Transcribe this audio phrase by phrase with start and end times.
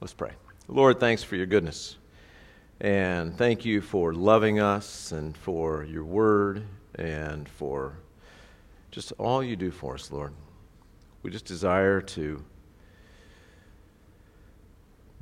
[0.00, 0.30] Let's pray.
[0.68, 1.96] Lord, thanks for your goodness.
[2.80, 6.62] And thank you for loving us and for your word
[6.94, 7.98] and for
[8.92, 10.32] just all you do for us, Lord.
[11.24, 12.44] We just desire to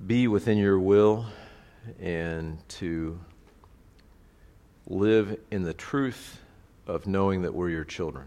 [0.07, 1.25] be within your will
[1.99, 3.19] and to
[4.87, 6.39] live in the truth
[6.87, 8.27] of knowing that we're your children.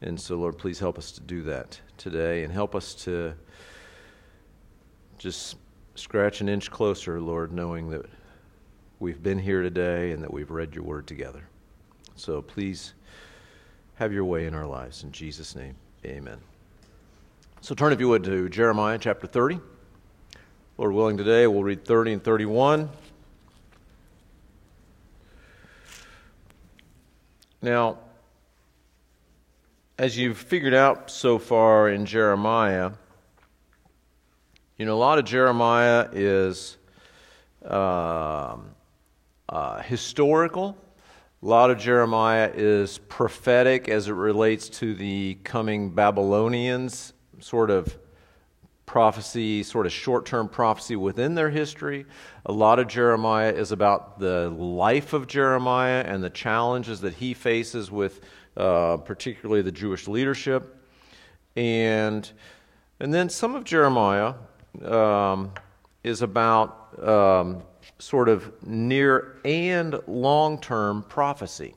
[0.00, 3.34] And so, Lord, please help us to do that today and help us to
[5.18, 5.56] just
[5.94, 8.06] scratch an inch closer, Lord, knowing that
[9.00, 11.44] we've been here today and that we've read your word together.
[12.16, 12.94] So please
[13.96, 15.02] have your way in our lives.
[15.02, 16.38] In Jesus' name, amen.
[17.60, 19.60] So turn, if you would, to Jeremiah chapter 30.
[20.78, 22.90] Lord willing, today we'll read 30 and 31.
[27.62, 27.98] Now,
[29.98, 32.92] as you've figured out so far in Jeremiah,
[34.78, 36.76] you know, a lot of Jeremiah is
[37.64, 38.56] uh,
[39.48, 40.76] uh, historical.
[41.42, 47.96] A lot of Jeremiah is prophetic as it relates to the coming Babylonians, sort of
[48.84, 52.04] prophecy, sort of short term prophecy within their history.
[52.44, 57.32] A lot of Jeremiah is about the life of Jeremiah and the challenges that he
[57.32, 58.20] faces with
[58.58, 60.76] uh, particularly the Jewish leadership.
[61.56, 62.30] And,
[63.00, 64.34] and then some of Jeremiah
[64.84, 65.52] um,
[66.04, 67.62] is about um,
[67.98, 71.74] sort of near and long term prophecy.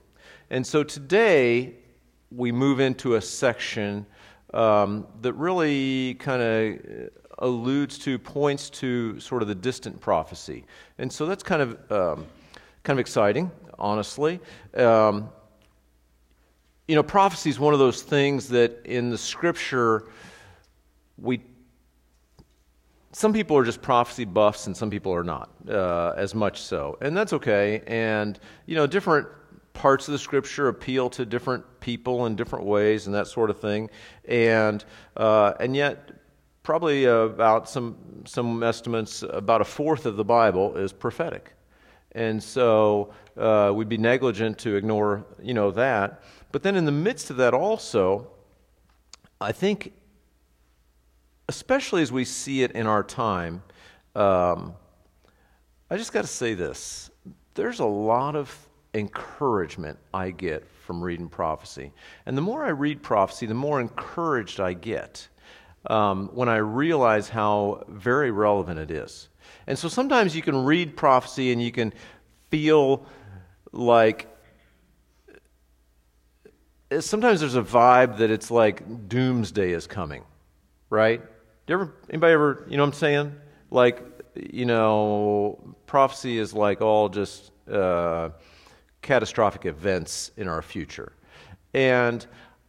[0.50, 1.76] And so today
[2.32, 4.06] we move into a section
[4.54, 10.66] um, that really kind of alludes to, points to sort of the distant prophecy.
[10.98, 12.26] And so that's kind of, um,
[12.84, 14.40] kind of exciting, honestly.
[14.76, 15.30] Um,
[16.88, 20.06] you know, prophecy is one of those things that in the scripture
[21.18, 21.42] we
[23.12, 26.98] some people are just prophecy buffs and some people are not uh, as much so.
[27.02, 27.82] And that's okay.
[27.88, 29.28] And you know different
[29.74, 33.60] parts of the scripture appeal to different people in different ways and that sort of
[33.60, 33.90] thing.
[34.26, 34.84] And
[35.18, 36.12] uh, and yet
[36.64, 41.54] probably about some some estimates about a fourth of the bible is prophetic.
[42.14, 46.22] And so uh, we'd be negligent to ignore you know that.
[46.52, 48.28] But then in the midst of that, also,
[49.40, 49.94] I think,
[51.50, 53.64] especially as we see it in our time,
[54.16, 54.76] um,
[55.90, 57.10] I just got to say this.
[57.56, 58.56] There's a lot of
[58.94, 61.92] encouragement I get from reading prophecy.
[62.28, 65.28] And the more I read prophecy, the more encouraged I get
[65.88, 69.28] um, when I realize how very relevant it is.
[69.66, 71.96] And so sometimes you can read prophecy and you can
[72.52, 73.08] feel
[73.72, 74.28] like
[77.00, 80.24] sometimes there's a vibe that it's like doomsday is coming,
[80.92, 81.24] right?
[81.70, 83.36] Do you ever, anybody ever, you know what I'm saying?
[83.70, 84.02] Like,
[84.34, 88.30] you know, prophecy is like all just uh,
[89.04, 91.14] catastrophic events in our future.
[91.76, 92.26] And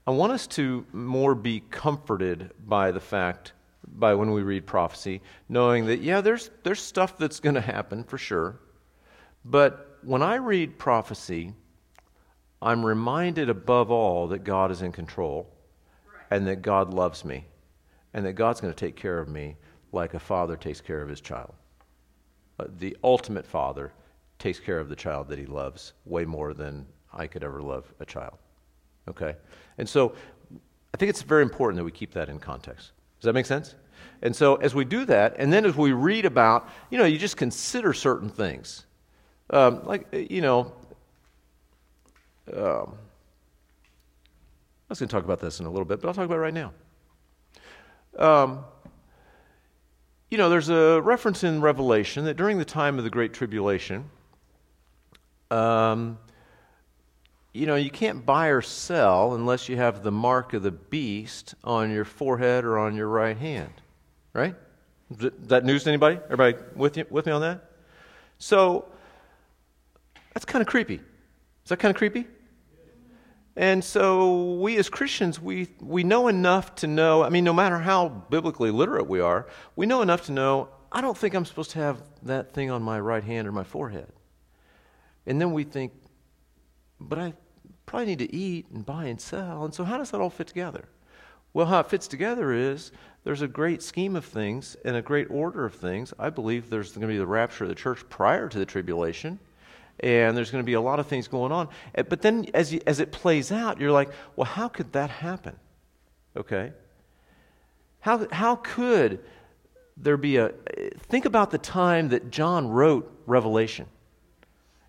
[0.06, 3.54] I want us to more be comforted by the fact,
[3.86, 8.04] by when we read prophecy, knowing that, yeah, there's, there's stuff that's going to happen
[8.04, 8.60] for sure.
[9.46, 11.54] But when I read prophecy,
[12.60, 15.48] I'm reminded above all that God is in control
[16.30, 17.46] and that God loves me
[18.14, 19.56] and that God's going to take care of me
[19.92, 21.54] like a father takes care of his child.
[22.58, 23.92] Uh, the ultimate father
[24.38, 27.92] takes care of the child that he loves way more than I could ever love
[28.00, 28.38] a child.
[29.08, 29.34] Okay?
[29.78, 30.14] And so
[30.94, 32.92] I think it's very important that we keep that in context.
[33.20, 33.74] Does that make sense?
[34.22, 37.18] And so as we do that, and then as we read about, you know, you
[37.18, 38.86] just consider certain things.
[39.50, 40.72] Um, like, you know,
[42.52, 42.94] um,
[44.88, 46.36] I was going to talk about this in a little bit, but I'll talk about
[46.36, 46.72] it right now.
[48.18, 48.64] Um,
[50.30, 54.10] you know, there's a reference in Revelation that during the time of the Great Tribulation,
[55.50, 56.18] um,
[57.52, 61.54] you know, you can't buy or sell unless you have the mark of the beast
[61.64, 63.72] on your forehead or on your right hand,
[64.32, 64.54] right?
[65.10, 66.20] Is that news to anybody?
[66.30, 67.64] Everybody with, you, with me on that?
[68.38, 68.86] So,
[70.32, 70.94] that's kind of creepy.
[70.94, 72.26] Is that kind of creepy?
[73.56, 77.78] And so we as Christians, we, we know enough to know, I mean, no matter
[77.78, 81.72] how biblically literate we are, we know enough to know, I don't think I'm supposed
[81.72, 84.12] to have that thing on my right hand or my forehead.
[85.26, 85.92] And then we think,
[87.00, 87.34] but I
[87.86, 89.64] probably need to eat and buy and sell.
[89.64, 90.88] And so how does that all fit together?
[91.52, 92.92] Well, how it fits together is
[93.24, 96.14] there's a great scheme of things and a great order of things.
[96.18, 99.40] I believe there's going to be the rapture of the church prior to the tribulation
[100.02, 101.68] and there's going to be a lot of things going on.
[101.94, 105.10] Eh, but then as, you, as it plays out, you're like, well, how could that
[105.10, 105.56] happen?
[106.36, 106.72] Okay?
[108.00, 109.20] How, how could
[110.02, 110.50] there be a.
[111.08, 113.86] Think about the time that John wrote Revelation.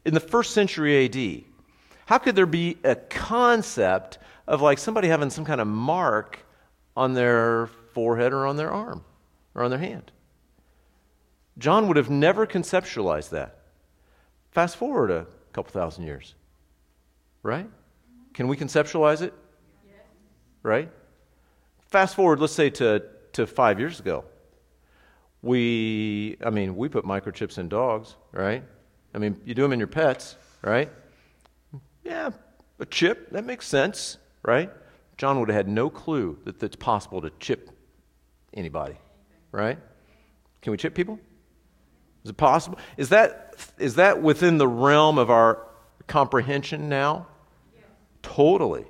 [0.05, 1.43] In the first century AD,
[2.05, 4.17] how could there be a concept
[4.47, 6.39] of like somebody having some kind of mark
[6.95, 9.03] on their forehead or on their arm
[9.53, 10.11] or on their hand?
[11.57, 13.59] John would have never conceptualized that.
[14.51, 16.35] Fast forward a couple thousand years,
[17.41, 17.69] right?
[18.33, 19.33] Can we conceptualize it?
[20.63, 20.91] Right?
[21.87, 23.03] Fast forward, let's say to,
[23.33, 24.25] to five years ago.
[25.41, 28.63] We, I mean, we put microchips in dogs, right?
[29.13, 30.89] I mean, you do them in your pets, right?
[32.03, 32.31] Yeah,
[32.79, 34.69] a chip, that makes sense, right?
[35.17, 37.69] John would have had no clue that it's possible to chip
[38.53, 38.95] anybody,
[39.51, 39.79] right?
[40.61, 41.19] Can we chip people?
[42.23, 42.77] Is it possible?
[42.97, 45.67] Is that, is that within the realm of our
[46.07, 47.27] comprehension now?
[48.21, 48.85] Totally.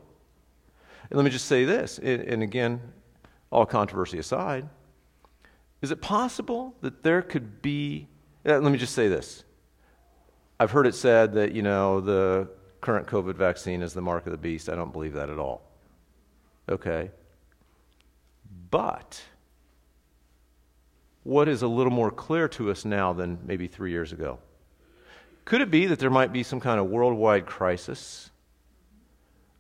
[1.10, 2.82] And let me just say this, and again,
[3.52, 4.68] all controversy aside,
[5.82, 8.08] is it possible that there could be,
[8.46, 9.44] uh, let me just say this.
[10.60, 12.50] I've heard it said that, you know, the
[12.82, 14.70] current COVID vaccine is the mark of the beast.
[14.70, 15.64] I don't believe that at all.
[16.70, 17.12] Okay?
[18.70, 19.22] But
[21.24, 24.40] what is a little more clear to us now than maybe three years ago?
[25.46, 28.30] Could it be that there might be some kind of worldwide crisis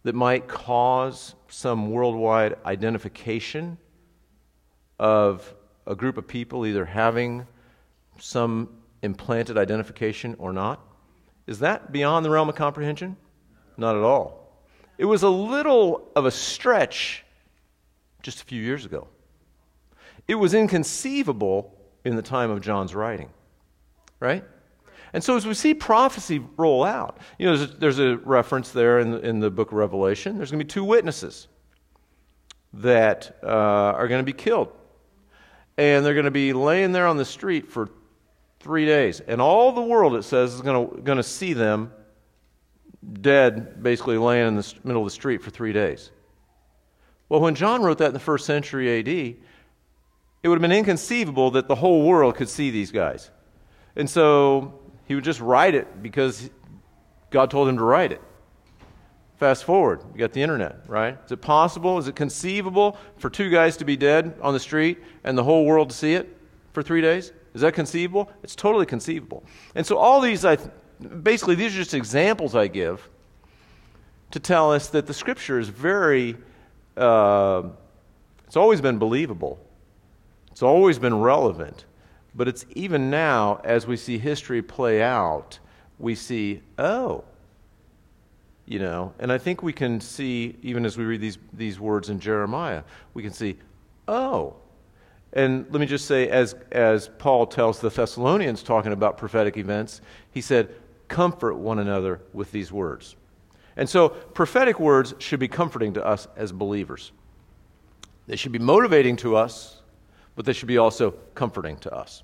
[0.03, 3.77] that might cause some worldwide identification
[4.99, 5.53] of
[5.85, 7.45] a group of people either having
[8.19, 8.69] some
[9.01, 10.79] implanted identification or not?
[11.47, 13.17] Is that beyond the realm of comprehension?
[13.77, 14.63] Not at all.
[14.97, 17.23] It was a little of a stretch
[18.21, 19.07] just a few years ago.
[20.27, 21.75] It was inconceivable
[22.05, 23.29] in the time of John's writing,
[24.19, 24.43] right?
[25.13, 28.71] And so as we see prophecy roll out, you know, there's a, there's a reference
[28.71, 30.37] there in the, in the book of Revelation.
[30.37, 31.47] There's going to be two witnesses
[32.73, 34.71] that uh, are going to be killed.
[35.77, 37.89] And they're going to be laying there on the street for
[38.59, 39.19] three days.
[39.19, 41.91] And all the world, it says, is going to, going to see them
[43.21, 46.11] dead, basically laying in the middle of the street for three days.
[47.27, 49.35] Well, when John wrote that in the first century AD,
[50.43, 53.29] it would have been inconceivable that the whole world could see these guys.
[53.95, 56.49] And so he would just write it because
[57.29, 58.21] God told him to write it.
[59.37, 61.17] Fast forward, you got the internet, right?
[61.25, 61.97] Is it possible?
[61.97, 65.65] Is it conceivable for two guys to be dead on the street and the whole
[65.65, 66.37] world to see it
[66.73, 67.33] for three days?
[67.55, 68.31] Is that conceivable?
[68.43, 69.43] It's totally conceivable.
[69.73, 70.57] And so, all these, I,
[71.23, 73.09] basically, these are just examples I give
[74.29, 76.37] to tell us that the scripture is very,
[76.95, 77.63] uh,
[78.45, 79.59] it's always been believable,
[80.51, 81.85] it's always been relevant.
[82.33, 85.59] But it's even now, as we see history play out,
[85.99, 87.23] we see, oh,
[88.65, 92.09] you know, and I think we can see, even as we read these, these words
[92.09, 92.83] in Jeremiah,
[93.13, 93.57] we can see,
[94.07, 94.55] oh.
[95.33, 100.01] And let me just say, as, as Paul tells the Thessalonians talking about prophetic events,
[100.31, 100.69] he said,
[101.07, 103.15] comfort one another with these words.
[103.75, 107.11] And so, prophetic words should be comforting to us as believers.
[108.27, 109.80] They should be motivating to us
[110.41, 112.23] but they should be also comforting to us.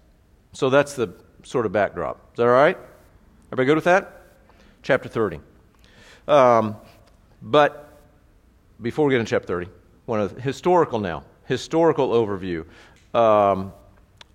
[0.51, 2.15] So that's the sort of backdrop.
[2.33, 2.75] Is that all right?
[3.49, 4.23] Everybody good with that?
[4.81, 5.39] Chapter 30.
[6.27, 6.77] Um,
[7.43, 7.95] but
[8.81, 9.69] before we get into chapter 30,
[10.07, 12.65] one to historical now, historical overview.
[13.13, 13.71] Um,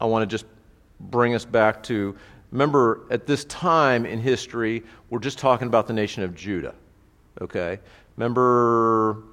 [0.00, 0.46] I want to just
[1.00, 2.16] bring us back to
[2.52, 6.76] remember at this time in history, we're just talking about the nation of Judah.
[7.40, 7.80] Okay?
[8.16, 9.24] Remember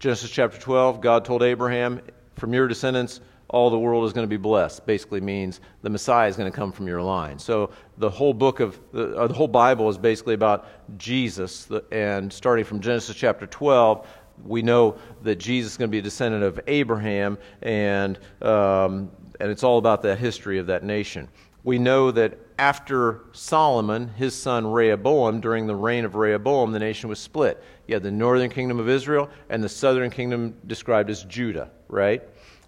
[0.00, 2.02] Genesis chapter 12, God told Abraham,
[2.36, 6.28] from your descendants, all the world is going to be blessed basically means the Messiah
[6.28, 7.38] is going to come from your line.
[7.38, 10.66] So the whole book of the, uh, the whole Bible is basically about
[10.98, 14.06] Jesus, and starting from Genesis chapter 12,
[14.44, 19.10] we know that Jesus is going to be a descendant of Abraham, and um,
[19.40, 21.28] and it's all about the history of that nation.
[21.64, 27.08] We know that after Solomon, his son Rehoboam, during the reign of Rehoboam, the nation
[27.08, 27.62] was split.
[27.88, 32.22] You had the northern kingdom of Israel and the southern kingdom described as Judah, right?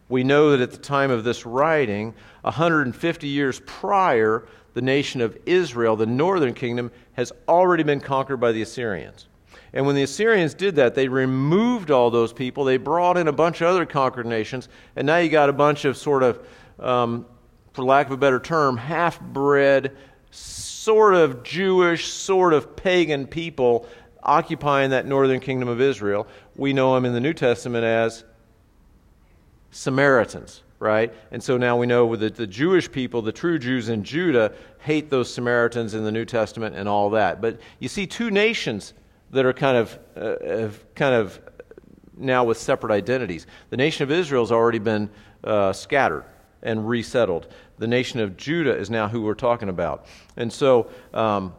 [0.08, 5.36] We know that at the time of this writing, 150 years prior, the nation of
[5.46, 9.26] Israel, the northern kingdom, has already been conquered by the Assyrians.
[9.72, 12.64] And when the Assyrians did that, they removed all those people.
[12.64, 14.68] They brought in a bunch of other conquered nations.
[14.94, 16.46] And now you got a bunch of sort of,
[16.78, 17.26] um,
[17.72, 19.96] for lack of a better term, half bred,
[20.30, 23.86] sort of Jewish, sort of pagan people
[24.22, 26.26] occupying that northern kingdom of Israel.
[26.56, 28.24] We know them in the New Testament as
[29.76, 31.12] Samaritans, right?
[31.30, 35.10] And so now we know that the Jewish people, the true Jews in Judah, hate
[35.10, 37.42] those Samaritans in the New Testament and all that.
[37.42, 38.94] But you see two nations
[39.32, 41.38] that are kind of, uh, kind of
[42.16, 43.46] now with separate identities.
[43.68, 45.10] The nation of Israel has already been
[45.44, 46.24] uh, scattered
[46.62, 47.46] and resettled.
[47.76, 50.06] The nation of Judah is now who we're talking about.
[50.38, 51.52] And so, um,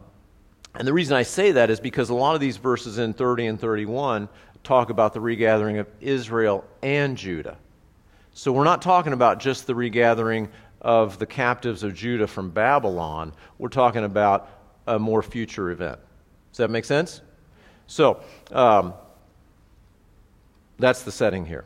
[0.74, 3.46] and the reason I say that is because a lot of these verses in 30
[3.46, 4.28] and 31
[4.64, 7.58] talk about the regathering of Israel and Judah.
[8.38, 10.48] So we're not talking about just the regathering
[10.80, 13.32] of the captives of Judah from Babylon.
[13.58, 14.48] We're talking about
[14.86, 15.98] a more future event.
[16.52, 17.20] Does that make sense?
[17.88, 18.94] So, um,
[20.78, 21.64] that's the setting here.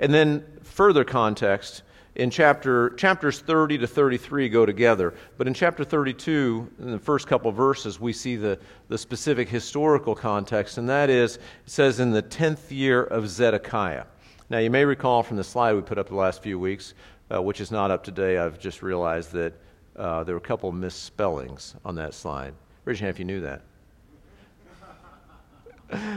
[0.00, 1.82] And then further context
[2.14, 7.26] in chapter chapters 30 to 33 go together but in chapter 32 in the first
[7.26, 12.10] couple verses we see the, the specific historical context and that is it says in
[12.10, 14.04] the 10th year of zedekiah
[14.50, 16.94] now you may recall from the slide we put up the last few weeks
[17.32, 19.54] uh, which is not up to date i've just realized that
[19.96, 23.40] uh, there were a couple misspellings on that slide raise your hand if you knew
[23.40, 23.62] that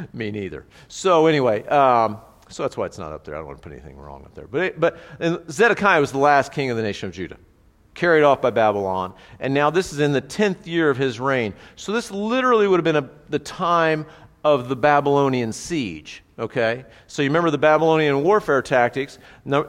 [0.13, 2.17] me neither so anyway um,
[2.49, 3.35] so that's why it's not up there.
[3.35, 4.47] I don't want to put anything wrong up there.
[4.47, 4.97] But, it, but
[5.49, 7.37] Zedekiah was the last king of the nation of Judah,
[7.93, 9.13] carried off by Babylon.
[9.39, 11.53] And now this is in the 10th year of his reign.
[11.75, 14.05] So this literally would have been a, the time
[14.43, 16.21] of the Babylonian siege.
[16.37, 16.85] Okay?
[17.07, 19.19] So you remember the Babylonian warfare tactics.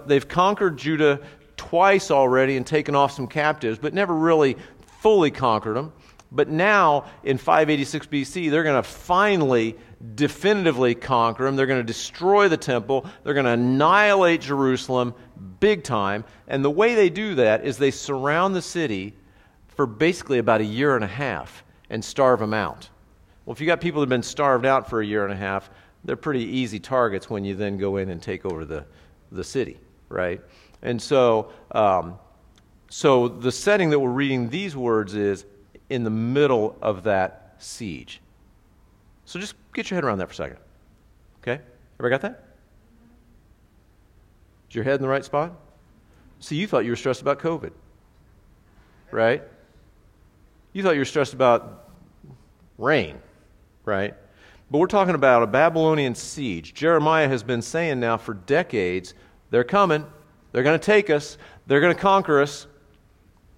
[0.07, 1.21] they've conquered Judah
[1.57, 4.57] twice already and taken off some captives, but never really
[5.01, 5.93] fully conquered them.
[6.33, 9.77] But now, in 586 BC, they're going to finally
[10.15, 11.57] definitively conquer them.
[11.57, 13.07] They're going to destroy the temple.
[13.23, 15.15] They're going to annihilate Jerusalem
[15.61, 16.25] big time.
[16.49, 19.15] And the way they do that is they surround the city
[19.69, 22.89] for basically about a year and a half and starve them out.
[23.45, 25.37] Well, if you've got people that have been starved out for a year and a
[25.37, 25.71] half,
[26.07, 28.85] they're pretty easy targets when you then go in and take over the,
[29.33, 29.77] the city,
[30.09, 30.41] right?
[30.83, 32.17] And so, um,
[32.89, 35.45] so the setting that we're reading these words is
[35.91, 38.21] in the middle of that siege.
[39.25, 40.59] So just get your head around that for a second.
[41.43, 41.61] Okay?
[41.99, 42.45] Everybody got that?
[44.71, 45.53] Is your head in the right spot?
[46.39, 47.73] See, you thought you were stressed about COVID,
[49.11, 49.43] right?
[50.73, 51.91] You thought you were stressed about
[52.79, 53.19] rain,
[53.85, 54.15] right?
[54.71, 56.75] But we're talking about a Babylonian siege.
[56.75, 59.15] Jeremiah has been saying now for decades
[59.51, 60.05] they're coming,
[60.53, 62.67] they're going to take us, they're going to conquer us.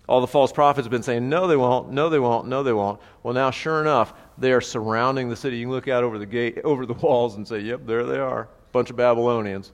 [0.08, 2.72] All the false prophets have been saying, no, they won't, no, they won't, no, they
[2.72, 3.00] won't.
[3.22, 5.58] Well, now, sure enough, they are surrounding the city.
[5.58, 8.18] You can look out over the gate, over the walls, and say, yep, there they
[8.18, 8.48] are.
[8.72, 9.72] Bunch of Babylonians.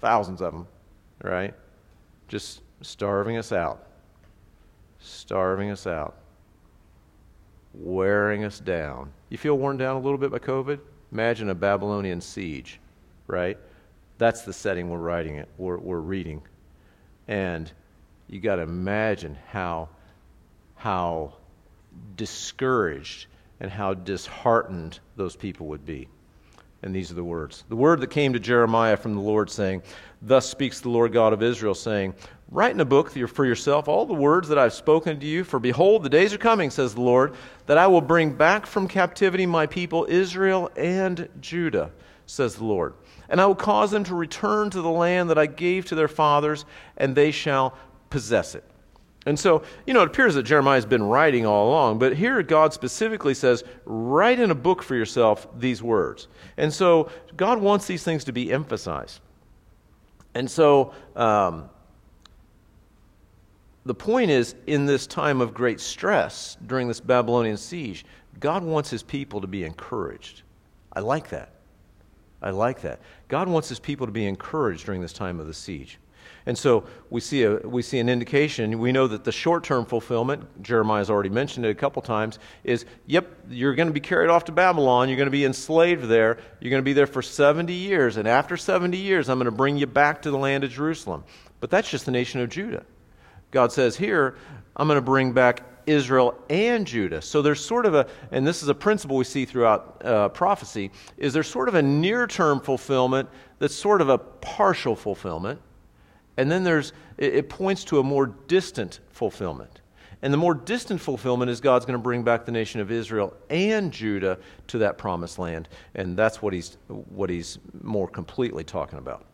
[0.00, 0.66] Thousands of them,
[1.22, 1.54] right?
[2.28, 3.86] Just starving us out.
[4.98, 6.16] Starving us out.
[7.74, 9.12] Wearing us down.
[9.28, 10.78] You feel worn down a little bit by COVID?
[11.12, 12.80] Imagine a Babylonian siege,
[13.26, 13.58] right?
[14.18, 15.48] That's the setting we're writing it.
[15.58, 16.42] We're, we're reading.
[17.26, 17.70] And
[18.28, 19.88] you got to imagine how,
[20.76, 21.34] how
[22.16, 23.26] discouraged
[23.60, 26.08] and how disheartened those people would be.
[26.82, 27.64] And these are the words.
[27.68, 29.82] The word that came to Jeremiah from the Lord, saying,
[30.20, 32.14] Thus speaks the Lord God of Israel, saying,
[32.50, 35.58] Write in a book for yourself all the words that I've spoken to you, for
[35.58, 37.34] behold, the days are coming, says the Lord,
[37.66, 41.90] that I will bring back from captivity my people Israel and Judah,
[42.26, 42.94] says the Lord.
[43.28, 46.08] And I will cause them to return to the land that I gave to their
[46.08, 46.64] fathers,
[46.96, 47.76] and they shall
[48.10, 48.64] possess it.
[49.26, 52.42] And so, you know, it appears that Jeremiah has been writing all along, but here
[52.42, 56.28] God specifically says, write in a book for yourself these words.
[56.58, 59.20] And so, God wants these things to be emphasized.
[60.34, 61.70] And so, um,
[63.86, 68.04] the point is, in this time of great stress during this Babylonian siege,
[68.40, 70.42] God wants his people to be encouraged.
[70.92, 71.50] I like that.
[72.42, 73.00] I like that.
[73.28, 75.98] God wants his people to be encouraged during this time of the siege.
[76.46, 78.78] And so we see, a, we see an indication.
[78.78, 82.84] We know that the short term fulfillment, Jeremiah's already mentioned it a couple times, is
[83.06, 85.08] yep, you're going to be carried off to Babylon.
[85.08, 86.38] You're going to be enslaved there.
[86.60, 88.18] You're going to be there for 70 years.
[88.18, 91.24] And after 70 years, I'm going to bring you back to the land of Jerusalem.
[91.60, 92.84] But that's just the nation of Judah.
[93.54, 94.36] God says here,
[94.76, 97.22] I'm going to bring back Israel and Judah.
[97.22, 100.90] So there's sort of a, and this is a principle we see throughout uh, prophecy,
[101.18, 103.28] is there's sort of a near term fulfillment
[103.60, 105.60] that's sort of a partial fulfillment.
[106.36, 109.80] And then there's, it, it points to a more distant fulfillment.
[110.22, 113.34] And the more distant fulfillment is God's going to bring back the nation of Israel
[113.50, 115.68] and Judah to that promised land.
[115.94, 119.26] And that's what he's, what he's more completely talking about.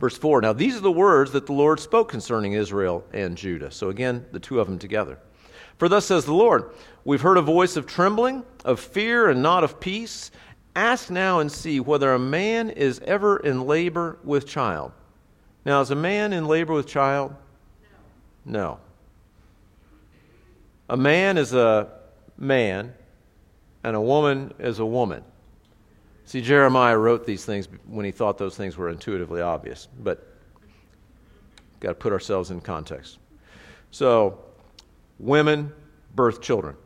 [0.00, 3.70] Verse 4 Now these are the words that the Lord spoke concerning Israel and Judah.
[3.70, 5.18] So again, the two of them together.
[5.78, 6.70] For thus says the Lord
[7.04, 10.30] We've heard a voice of trembling, of fear, and not of peace.
[10.74, 14.92] Ask now and see whether a man is ever in labor with child.
[15.64, 17.34] Now, is a man in labor with child?
[18.44, 18.60] No.
[18.60, 18.80] no.
[20.88, 21.88] A man is a
[22.36, 22.92] man,
[23.82, 25.24] and a woman is a woman.
[26.26, 30.36] See, Jeremiah wrote these things when he thought those things were intuitively obvious, but
[31.80, 33.18] Got to put ourselves in context.
[33.90, 34.38] So,
[35.18, 35.72] women
[36.14, 36.76] birth children.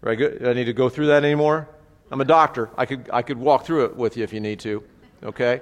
[0.00, 0.16] Right?
[0.16, 0.46] Good?
[0.46, 1.68] I need to go through that anymore?
[2.10, 2.70] I'm a doctor.
[2.76, 4.82] I could, I could walk through it with you if you need to.
[5.22, 5.60] Okay?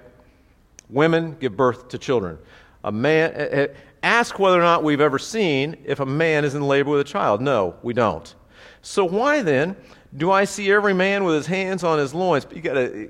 [0.88, 2.38] Women give birth to children.
[2.84, 3.68] A man,
[4.02, 7.04] ask whether or not we've ever seen if a man is in labor with a
[7.04, 7.42] child.
[7.42, 8.34] No, we don't.
[8.82, 9.76] So why then
[10.16, 12.46] do I see every man with his hands on his loins?
[12.54, 13.08] You gotta,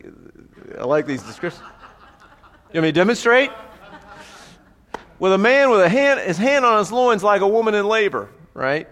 [0.78, 1.64] I like these descriptions.
[2.72, 3.50] You want me to demonstrate?
[5.18, 7.86] With a man with a hand, his hand on his loins like a woman in
[7.86, 8.88] labor, right?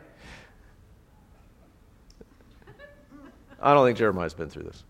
[3.60, 4.84] I don't think Jeremiah's been through this.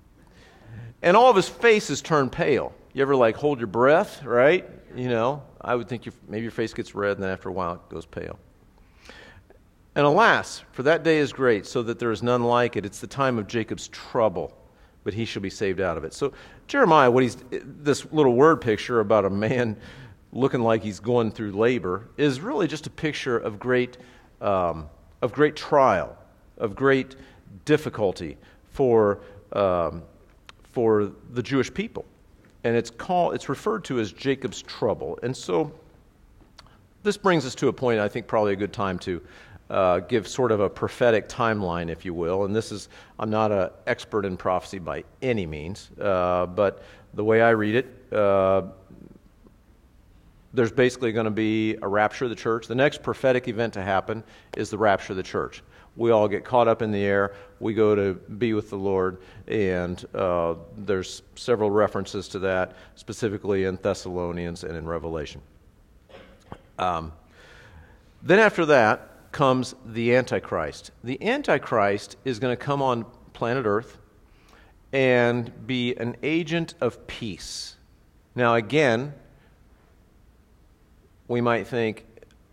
[1.03, 2.75] And all of his face is turned pale.
[2.93, 4.69] You ever like hold your breath, right?
[4.95, 7.53] You know, I would think your, maybe your face gets red and then after a
[7.53, 8.39] while it goes pale.
[9.97, 12.85] And alas, for that day is great, so that there is none like it.
[12.85, 14.55] It's the time of Jacob's trouble,
[15.05, 16.13] but he shall be saved out of it.
[16.13, 16.35] So,
[16.67, 19.75] Jeremiah, what he's, this little word picture about a man
[20.33, 23.97] looking like he's going through labor is really just a picture of great,
[24.43, 24.91] um,
[25.23, 26.15] of great trial,
[26.59, 27.17] of great
[27.65, 28.37] difficulty
[28.73, 29.23] for,
[29.55, 30.03] um,
[30.73, 32.05] for the Jewish people.
[32.65, 35.19] And it's, called, it's referred to as Jacob's trouble.
[35.23, 35.73] And so,
[37.03, 39.23] this brings us to a point I think probably a good time to
[39.71, 42.45] uh, give sort of a prophetic timeline, if you will.
[42.45, 46.83] And this is, I'm not an expert in prophecy by any means, uh, but
[47.15, 48.63] the way I read it, uh,
[50.53, 52.67] there's basically going to be a rapture of the church.
[52.67, 54.23] The next prophetic event to happen
[54.57, 55.63] is the rapture of the church.
[55.97, 57.35] We all get caught up in the air.
[57.59, 59.19] We go to be with the Lord,
[59.49, 65.41] and uh, there's several references to that, specifically in Thessalonians and in Revelation.
[66.79, 67.13] Um,
[68.23, 70.93] then after that, comes the Antichrist.
[71.05, 73.99] The Antichrist is going to come on planet Earth
[74.95, 77.77] and be an agent of peace.
[78.35, 79.13] Now, again,
[81.29, 82.07] we might think,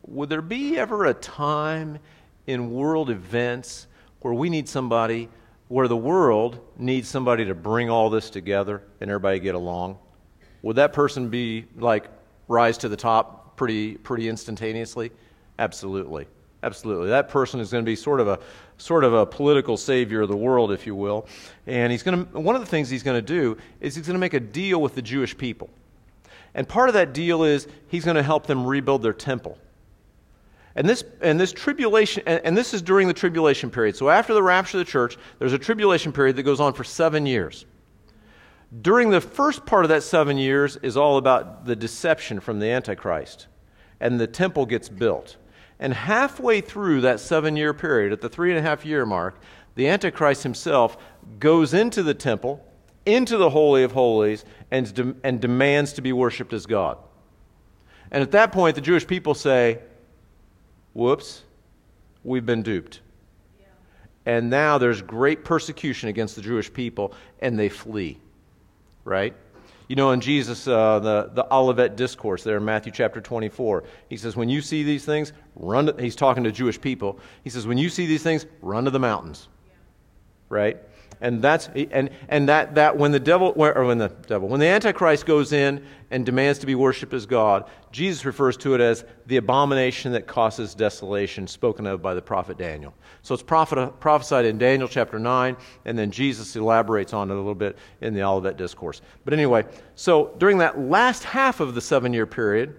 [0.06, 2.00] would there be ever a time
[2.48, 3.88] in world events
[4.19, 5.30] where we need somebody,
[5.69, 9.98] where the world needs somebody to bring all this together and everybody get along?
[10.63, 12.10] Would that person be like
[12.50, 15.12] rise to the top pretty, pretty instantaneously?
[15.58, 16.28] Absolutely.
[16.63, 17.10] Absolutely.
[17.10, 18.39] That person is going to be sort of a
[18.78, 21.28] sort of a political savior of the world, if you will.
[21.67, 24.15] And he's going to one of the things he's going to do is he's going
[24.15, 25.69] to make a deal with the Jewish people.
[26.56, 29.58] And part of that deal is he's going to help them rebuild their temple.
[30.76, 33.95] And this, and this tribulation, and, and this is during the tribulation period.
[33.97, 36.84] So after the rapture of the church, there's a tribulation period that goes on for
[36.84, 37.65] seven years.
[38.82, 42.67] During the first part of that seven years is all about the deception from the
[42.67, 43.47] Antichrist.
[43.99, 45.38] And the temple gets built.
[45.84, 49.38] And halfway through that seven year period, at the three and a half year mark,
[49.76, 50.96] the Antichrist himself
[51.39, 52.65] goes into the temple,
[53.06, 56.98] into the Holy of Holies, and, de- and demands to be worshiped as God.
[58.12, 59.80] And at that point, the Jewish people say,
[60.93, 61.43] Whoops,
[62.24, 63.02] we've been duped.
[64.26, 68.19] And now there's great persecution against the Jewish people, and they flee.
[69.04, 69.36] Right?
[69.88, 74.17] You know, in Jesus, uh, the, the Olivet Discourse there in Matthew chapter 24, he
[74.17, 77.19] says, When you see these things, run to, he's talking to Jewish people.
[77.43, 79.48] He says, When you see these things, run to the mountains.
[79.67, 79.74] Yeah.
[80.50, 80.78] Right?
[81.21, 84.67] And that's and and that that when the devil or when the devil when the
[84.67, 89.06] antichrist goes in and demands to be worshipped as god jesus refers to it as
[89.28, 92.93] the abomination that causes desolation spoken of by the prophet daniel.
[93.21, 97.38] So it's prophet, prophesied in daniel chapter 9 and then jesus elaborates on it a
[97.38, 99.02] little bit in the olivet discourse.
[99.26, 102.76] But anyway so during that last half of the seven year period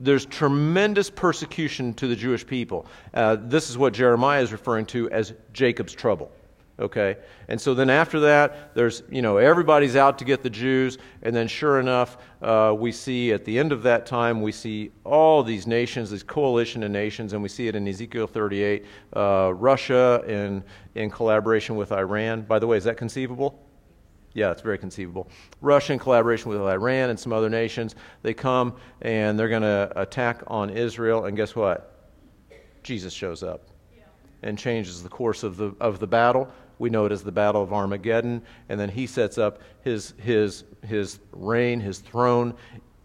[0.00, 2.86] there's tremendous persecution to the jewish people.
[3.12, 6.30] Uh, this is what jeremiah is referring to as jacob's trouble
[6.78, 7.16] okay
[7.48, 11.34] and so then after that there's you know everybody's out to get the jews and
[11.34, 15.42] then sure enough uh, we see at the end of that time we see all
[15.42, 18.84] these nations this coalition of nations and we see it in ezekiel 38
[19.16, 20.62] uh, russia in,
[20.94, 23.64] in collaboration with iran by the way is that conceivable
[24.34, 25.28] yeah, it's very conceivable.
[25.60, 29.90] Russia, in collaboration with Iran and some other nations, they come and they're going to
[29.96, 31.24] attack on Israel.
[31.24, 32.12] And guess what?
[32.84, 33.68] Jesus shows up
[34.42, 36.48] and changes the course of the, of the battle.
[36.78, 38.42] We know it as the Battle of Armageddon.
[38.68, 42.54] And then he sets up his, his, his reign, his throne,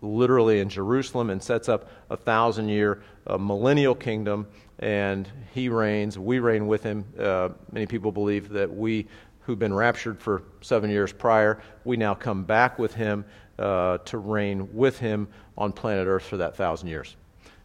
[0.01, 4.47] literally in Jerusalem, and sets up a thousand year uh, millennial kingdom.
[4.79, 6.19] And he reigns.
[6.19, 7.05] We reign with him.
[7.17, 9.07] Uh, many people believe that we,
[9.41, 13.25] who've been raptured for seven years prior, we now come back with him
[13.59, 17.15] uh, to reign with him on planet Earth for that thousand years.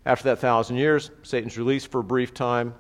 [0.06, 2.74] After that thousand years, Satan's released for a brief time.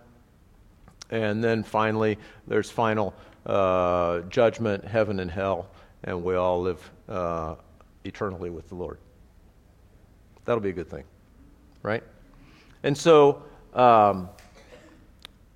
[1.10, 3.14] And then finally, there's final
[3.46, 5.68] uh, judgment, heaven and hell,
[6.04, 7.54] and we all live uh,
[8.04, 8.98] eternally with the Lord.
[10.44, 11.04] That'll be a good thing,
[11.82, 12.02] right?
[12.82, 13.42] And so,
[13.74, 14.28] um,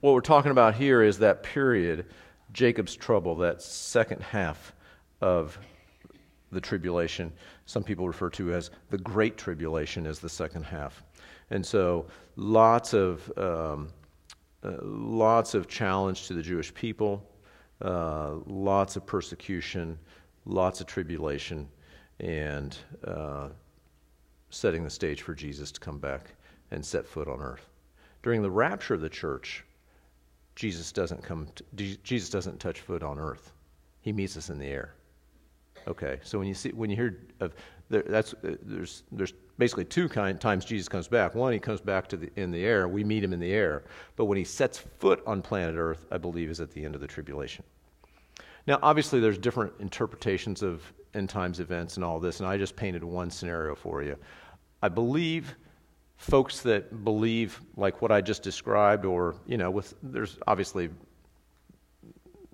[0.01, 2.07] what we're talking about here is that period,
[2.53, 4.75] Jacob's trouble, that second half
[5.21, 5.59] of
[6.51, 7.33] the tribulation.
[7.67, 11.03] Some people refer to as the Great Tribulation as the second half.
[11.51, 13.89] And so, lots of um,
[14.65, 17.29] uh, lots of challenge to the Jewish people,
[17.83, 19.99] uh, lots of persecution,
[20.47, 21.69] lots of tribulation,
[22.21, 23.49] and uh,
[24.51, 26.35] setting the stage for Jesus to come back
[26.71, 27.69] and set foot on earth.
[28.23, 29.65] During the rapture of the church,
[30.55, 31.49] Jesus doesn't come.
[31.77, 33.53] To, Jesus doesn't touch foot on earth.
[34.01, 34.95] He meets us in the air.
[35.89, 37.55] Okay, so when you see when you hear of
[37.93, 41.35] there, that's uh, there's there's basically two kind, times Jesus comes back.
[41.35, 42.89] One, he comes back to the, in the air.
[42.89, 43.85] We meet him in the air.
[44.17, 47.01] But when he sets foot on planet Earth, I believe is at the end of
[47.01, 47.65] the tribulation.
[48.67, 50.83] Now, obviously, there's different interpretations of
[51.15, 54.17] end times events and all this, and I just painted one scenario for you.
[54.83, 55.55] I believe
[56.17, 60.89] folks that believe like what I just described, or you know, with there's obviously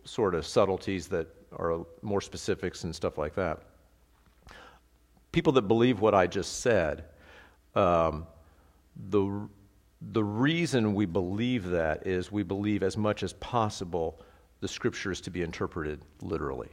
[0.05, 3.63] sort of subtleties that are more specifics and stuff like that.
[5.39, 7.05] People that believe what I just said,
[7.77, 8.27] um,
[9.09, 9.49] the
[10.13, 14.21] the reason we believe that is we believe as much as possible
[14.59, 16.71] the scriptures to be interpreted literally.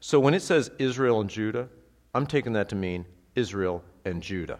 [0.00, 1.68] So when it says Israel and Judah,
[2.12, 4.58] I'm taking that to mean Israel and Judah.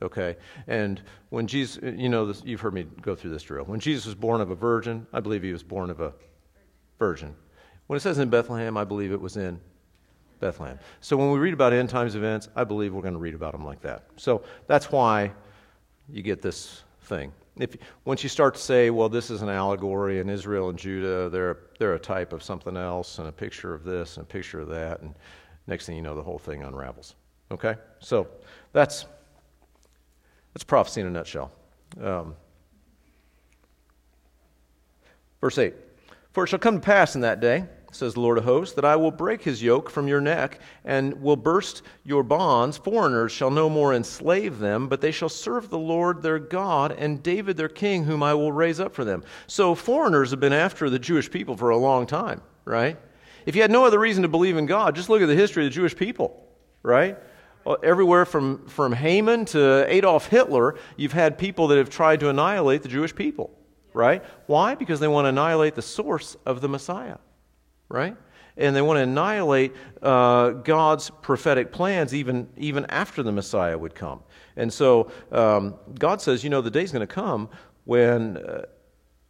[0.00, 0.36] Okay?
[0.68, 3.64] And when Jesus, you know, this, you've heard me go through this drill.
[3.64, 6.12] When Jesus was born of a virgin, I believe he was born of a
[7.00, 7.34] virgin.
[7.88, 9.58] When it says in Bethlehem, I believe it was in
[10.40, 10.78] Bethlehem.
[11.00, 13.52] So when we read about end times events, I believe we're going to read about
[13.52, 14.04] them like that.
[14.16, 15.32] So that's why
[16.08, 17.32] you get this thing.
[17.56, 21.28] If once you start to say, well, this is an allegory, and Israel and Judah,
[21.28, 24.60] they're they're a type of something else, and a picture of this, and a picture
[24.60, 25.14] of that, and
[25.66, 27.16] next thing you know, the whole thing unravels.
[27.50, 28.28] Okay, so
[28.72, 29.06] that's
[30.54, 31.50] that's prophecy in a nutshell.
[32.00, 32.36] Um,
[35.40, 35.74] verse eight:
[36.32, 37.64] For it shall come to pass in that day
[37.98, 41.20] says the Lord of hosts, that I will break his yoke from your neck and
[41.20, 42.78] will burst your bonds.
[42.78, 47.22] Foreigners shall no more enslave them, but they shall serve the Lord their God and
[47.22, 49.24] David their king, whom I will raise up for them.
[49.46, 52.96] So foreigners have been after the Jewish people for a long time, right?
[53.46, 55.66] If you had no other reason to believe in God, just look at the history
[55.66, 56.46] of the Jewish people,
[56.82, 57.18] right?
[57.66, 62.28] Uh, everywhere from, from Haman to Adolf Hitler, you've had people that have tried to
[62.28, 63.50] annihilate the Jewish people,
[63.92, 64.24] right?
[64.46, 64.74] Why?
[64.74, 67.16] Because they want to annihilate the source of the Messiah
[67.88, 68.16] right?
[68.56, 69.72] And they want to annihilate
[70.02, 74.20] uh, God's prophetic plans even, even after the Messiah would come.
[74.56, 77.48] And so um, God says, you know, the day's going to come
[77.84, 78.64] when uh,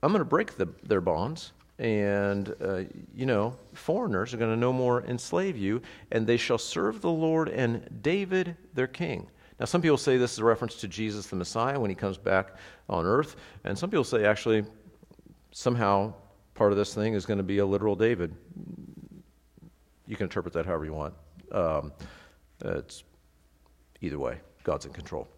[0.03, 2.83] I'm going to break the, their bonds, and, uh,
[3.15, 7.11] you know, foreigners are going to no more enslave you, and they shall serve the
[7.11, 9.29] Lord and David their king.
[9.61, 12.17] Now, some people say this is a reference to Jesus the Messiah when he comes
[12.17, 12.57] back
[12.89, 14.65] on earth, and some people say actually
[15.53, 16.15] somehow
[16.59, 18.35] part of this thing is going to be a literal David.
[20.09, 21.15] You can interpret that however you want.
[21.53, 21.93] Um,
[22.65, 23.05] it's
[24.01, 25.29] either way, God's in control.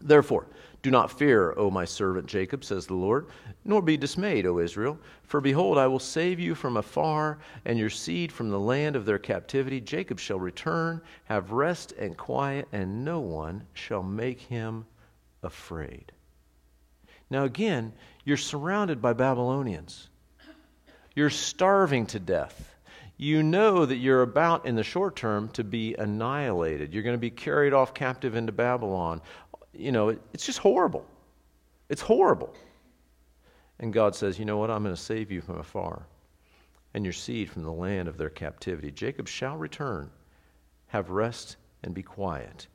[0.00, 0.46] Therefore,
[0.82, 3.26] do not fear, O my servant Jacob, says the Lord,
[3.64, 4.96] nor be dismayed, O Israel.
[5.24, 9.04] For behold, I will save you from afar, and your seed from the land of
[9.04, 9.80] their captivity.
[9.80, 14.86] Jacob shall return, have rest and quiet, and no one shall make him
[15.42, 16.12] afraid.
[17.28, 17.92] Now, again,
[18.24, 20.10] you're surrounded by Babylonians.
[21.18, 22.76] You're starving to death.
[23.16, 26.94] You know that you're about, in the short term, to be annihilated.
[26.94, 29.20] You're going to be carried off captive into Babylon.
[29.72, 31.04] You know, it's just horrible.
[31.88, 32.54] It's horrible.
[33.80, 34.70] And God says, You know what?
[34.70, 36.06] I'm going to save you from afar
[36.94, 38.92] and your seed from the land of their captivity.
[38.92, 40.12] Jacob shall return,
[40.86, 42.68] have rest, and be quiet,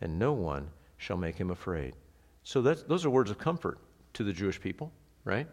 [0.00, 1.94] and no one shall make him afraid.
[2.42, 3.76] So those are words of comfort
[4.14, 4.90] to the Jewish people,
[5.26, 5.46] right?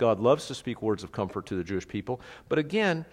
[0.00, 2.22] God loves to speak words of comfort to the Jewish people.
[2.48, 3.04] But again,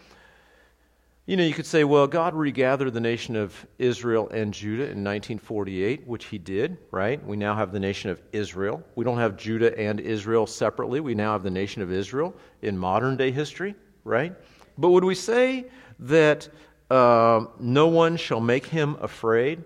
[1.26, 5.04] you know, you could say, well, God regathered the nation of Israel and Judah in
[5.04, 7.24] 1948, which he did, right?
[7.28, 8.82] We now have the nation of Israel.
[8.96, 11.02] We don't have Judah and Israel separately.
[11.02, 14.34] We now have the nation of Israel in modern day history, right?
[14.78, 15.66] But would we say
[16.00, 16.48] that
[16.90, 19.62] uh, no one shall make him afraid?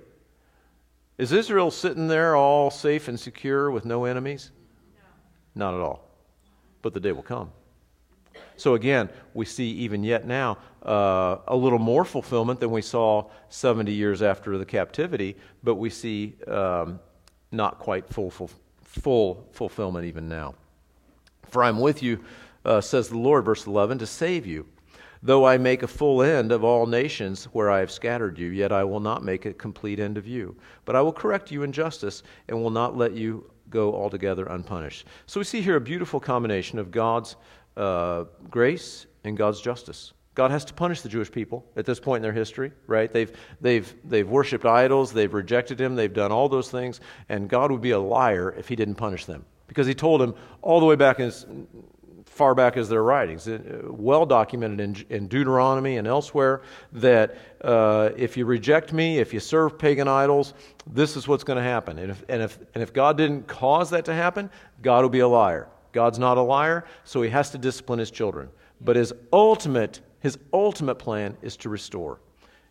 [1.19, 4.49] Is Israel sitting there all safe and secure with no enemies?
[5.53, 5.67] No.
[5.67, 6.10] Not at all
[6.81, 7.51] but the day will come.
[8.57, 13.29] So again, we see even yet now uh, a little more fulfillment than we saw
[13.49, 16.99] 70 years after the captivity, but we see um,
[17.51, 18.51] not quite full, full,
[18.83, 20.53] full fulfillment even now.
[21.49, 22.23] For I'm with you,
[22.63, 24.67] uh, says the Lord, verse 11, to save you.
[25.23, 28.71] Though I make a full end of all nations where I have scattered you, yet
[28.71, 30.55] I will not make a complete end of you.
[30.85, 35.07] But I will correct you in justice and will not let you go altogether unpunished.
[35.25, 37.35] So we see here a beautiful combination of God's
[37.75, 40.13] uh, grace and God's justice.
[40.33, 43.11] God has to punish the Jewish people at this point in their history, right?
[43.11, 47.71] They've, they've, they've worshiped idols, they've rejected Him, they've done all those things, and God
[47.71, 49.45] would be a liar if He didn't punish them.
[49.67, 51.45] Because He told them all the way back in his,
[52.41, 58.09] far back as their writings, uh, well documented in, in, Deuteronomy and elsewhere, that uh,
[58.17, 60.55] if you reject me, if you serve pagan idols,
[60.87, 61.99] this is what's going to happen.
[61.99, 64.49] And if, and, if, and if God didn't cause that to happen,
[64.81, 65.67] God will be a liar.
[65.91, 68.49] God's not a liar, so he has to discipline his children.
[68.83, 72.21] But his ultimate, his ultimate plan is to restore,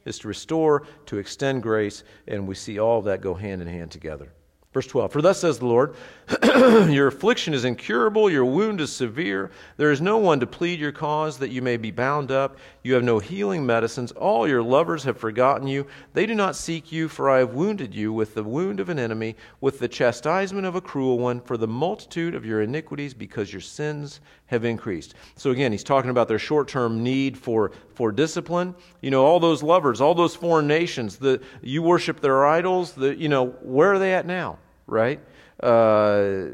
[0.05, 3.69] is to restore, to extend grace, and we see all of that go hand in
[3.69, 4.33] hand together.
[4.73, 5.95] Verse 12 For thus says the Lord,
[6.89, 9.51] Your affliction is incurable, your wound is severe.
[9.77, 12.57] There is no one to plead your cause that you may be bound up.
[12.85, 14.13] You have no healing medicines.
[14.13, 15.87] All your lovers have forgotten you.
[16.13, 18.99] They do not seek you, for I have wounded you with the wound of an
[18.99, 23.53] enemy, with the chastisement of a cruel one, for the multitude of your iniquities, because
[23.53, 25.15] your sins have increased.
[25.35, 28.77] So again, he's talking about their short term need for, for discipline.
[29.01, 33.17] You know, all those lovers, all those foreign nations, the, you worship their idols, the,
[33.17, 35.19] you know, where are they at now, right?
[35.63, 36.47] Uh,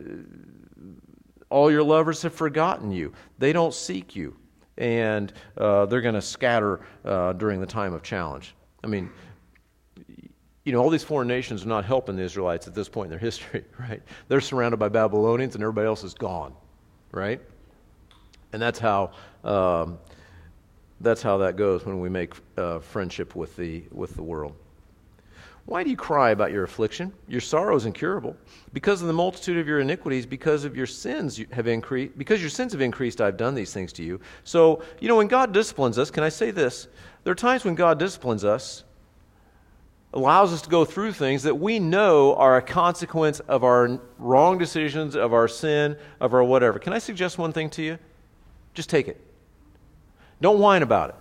[1.48, 4.36] all your lovers have forgotten you, they don't seek you,
[4.78, 8.54] and uh, they're going to scatter uh, during the time of challenge.
[8.82, 9.10] I mean,
[10.64, 13.10] you know, all these foreign nations are not helping the Israelites at this point in
[13.10, 14.02] their history, right?
[14.28, 16.52] They're surrounded by Babylonians and everybody else is gone,
[17.12, 17.40] right?
[18.52, 19.12] And that's how,
[19.44, 19.98] um,
[21.00, 24.56] that's how that goes when we make uh, friendship with the, with the world.
[25.66, 27.12] Why do you cry about your affliction?
[27.26, 28.36] Your sorrow is incurable.
[28.72, 32.50] Because of the multitude of your iniquities, because of your sins have increased, because your
[32.50, 34.20] sins have increased, I've done these things to you.
[34.44, 36.86] So, you know, when God disciplines us, can I say this?
[37.24, 38.84] There are times when God disciplines us,
[40.14, 44.58] allows us to go through things that we know are a consequence of our wrong
[44.58, 46.78] decisions, of our sin, of our whatever.
[46.78, 47.98] Can I suggest one thing to you?
[48.72, 49.20] Just take it.
[50.40, 51.16] Don't whine about it.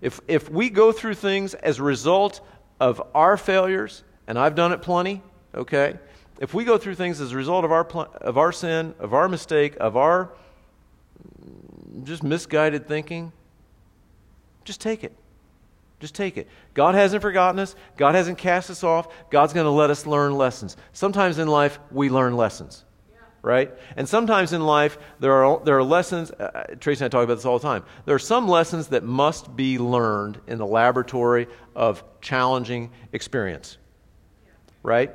[0.00, 2.40] If, if we go through things as a result
[2.80, 5.22] of our failures, and I've done it plenty,
[5.54, 5.98] okay?
[6.40, 9.28] If we go through things as a result of our, of our sin, of our
[9.28, 10.32] mistake, of our
[12.02, 13.32] just misguided thinking,
[14.64, 15.14] just take it.
[16.00, 16.48] Just take it.
[16.72, 17.76] God hasn't forgotten us.
[17.98, 19.08] God hasn't cast us off.
[19.30, 20.78] God's going to let us learn lessons.
[20.94, 22.84] Sometimes in life, we learn lessons
[23.42, 23.72] right?
[23.96, 27.24] And sometimes in life, there are, there are lessons, uh, uh, Tracy and I talk
[27.24, 27.84] about this all the time.
[28.04, 33.78] There are some lessons that must be learned in the laboratory of challenging experience,
[34.82, 35.12] right?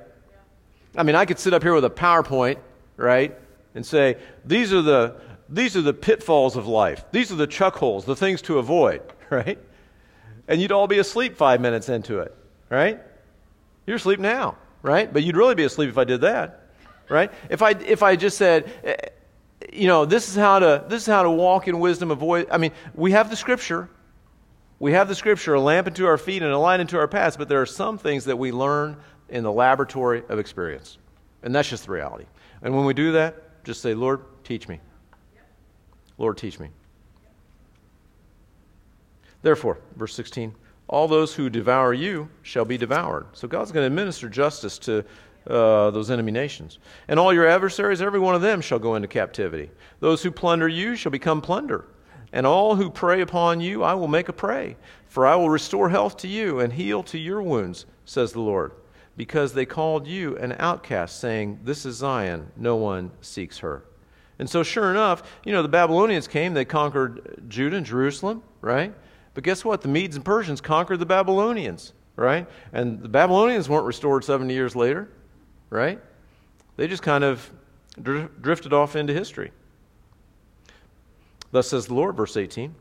[0.98, 2.58] I mean, I could sit up here with a PowerPoint,
[2.98, 3.38] right,
[3.76, 5.16] and say, these are the,
[5.50, 7.06] these are the pitfalls of life.
[7.12, 9.60] These are the chuck holes, the things to avoid, right?
[10.48, 12.36] And you'd all be asleep five minutes into it,
[12.70, 13.00] right?
[13.86, 15.12] You're asleep now, right?
[15.12, 16.65] But you'd really be asleep if I did that
[17.10, 17.32] right?
[17.50, 18.96] If I, if I just said, eh,
[19.72, 22.58] you know, this is how to, this is how to walk in wisdom, avoid, I
[22.58, 23.90] mean, we have the scripture.
[24.80, 27.38] We have the scripture, a lamp unto our feet and a light unto our paths,
[27.38, 28.98] but there are some things that we learn
[29.30, 30.98] in the laboratory of experience.
[31.44, 32.26] And that's just the reality.
[32.62, 34.80] And when we do that, just say, Lord, teach me.
[36.18, 36.70] Lord, teach me.
[39.42, 40.56] Therefore, verse 16,
[40.88, 43.28] all those who devour you shall be devoured.
[43.34, 45.06] So God's going to administer justice to
[45.48, 46.80] uh, those enemy nations.
[47.08, 49.70] And all your adversaries, every one of them shall go into captivity.
[50.00, 51.86] Those who plunder you shall become plunder.
[52.34, 54.76] And all who prey upon you, I will make a prey.
[55.08, 58.74] For I will restore health to you and heal to your wounds, says the Lord.
[59.16, 63.86] Because they called you an outcast, saying, This is Zion, no one seeks her.
[64.38, 68.94] And so, sure enough, you know, the Babylonians came, they conquered Judah and Jerusalem, right?
[69.34, 69.82] But guess what?
[69.82, 72.46] The Medes and Persians conquered the Babylonians, right?
[72.74, 75.08] And the Babylonians weren't restored 70 years later
[75.76, 76.00] right?
[76.78, 77.50] They just kind of
[78.02, 79.52] drifted off into history.
[81.52, 82.74] Thus says the Lord, verse 18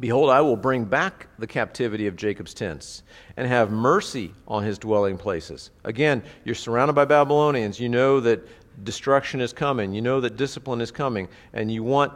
[0.00, 3.02] Behold, I will bring back the captivity of Jacob's tents
[3.36, 5.70] and have mercy on his dwelling places.
[5.84, 7.78] Again, you're surrounded by Babylonians.
[7.78, 8.46] You know that
[8.82, 9.92] destruction is coming.
[9.92, 11.28] You know that discipline is coming.
[11.52, 12.14] And you want,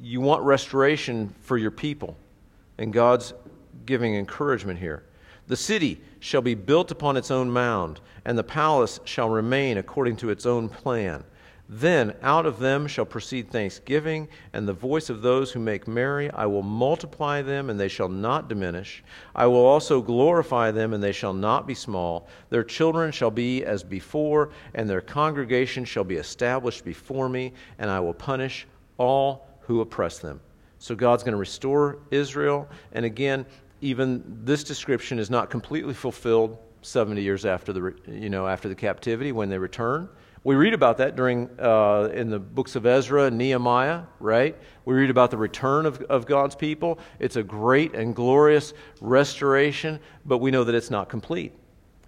[0.00, 2.16] you want restoration for your people.
[2.78, 3.34] And God's
[3.84, 5.04] giving encouragement here.
[5.48, 10.16] The city shall be built upon its own mound, and the palace shall remain according
[10.16, 11.24] to its own plan.
[11.68, 16.30] Then out of them shall proceed thanksgiving, and the voice of those who make merry.
[16.30, 19.02] I will multiply them, and they shall not diminish.
[19.34, 22.28] I will also glorify them, and they shall not be small.
[22.50, 27.90] Their children shall be as before, and their congregation shall be established before me, and
[27.90, 28.66] I will punish
[28.98, 30.40] all who oppress them.
[30.78, 32.68] So God's going to restore Israel.
[32.92, 33.46] And again,
[33.82, 38.74] even this description is not completely fulfilled 70 years after the, you know, after the
[38.74, 40.08] captivity when they return.
[40.44, 44.56] We read about that during uh, in the books of Ezra and Nehemiah, right?
[44.84, 46.98] We read about the return of, of God's people.
[47.20, 51.52] It's a great and glorious restoration, but we know that it's not complete.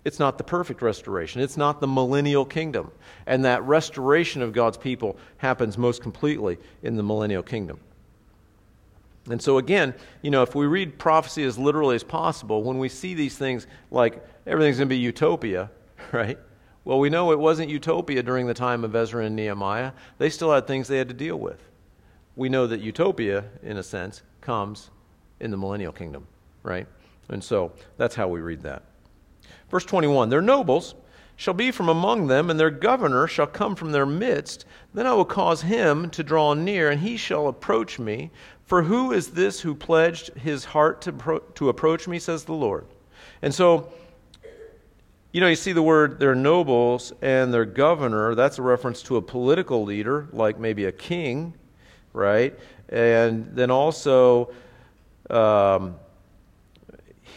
[0.04, 1.40] It's not the perfect restoration.
[1.40, 2.90] It's not the millennial kingdom.
[3.26, 7.80] And that restoration of God's people happens most completely in the millennial kingdom.
[9.30, 12.88] And so, again, you know, if we read prophecy as literally as possible, when we
[12.88, 15.70] see these things like everything's going to be utopia,
[16.12, 16.38] right?
[16.84, 19.92] Well, we know it wasn't utopia during the time of Ezra and Nehemiah.
[20.18, 21.62] They still had things they had to deal with.
[22.36, 24.90] We know that utopia, in a sense, comes
[25.40, 26.26] in the millennial kingdom,
[26.62, 26.86] right?
[27.30, 28.82] And so that's how we read that.
[29.70, 30.94] Verse 21 Their nobles
[31.36, 34.64] shall be from among them, and their governor shall come from their midst.
[34.92, 38.30] Then I will cause him to draw near, and he shall approach me.
[38.64, 42.52] For who is this who pledged his heart to, pro- to approach me, says the
[42.52, 42.86] Lord?
[43.42, 43.92] And so,
[45.32, 48.34] you know, you see the word their nobles and their governor.
[48.34, 51.54] That's a reference to a political leader, like maybe a king,
[52.12, 52.58] right?
[52.88, 54.52] And then also,
[55.28, 55.96] um,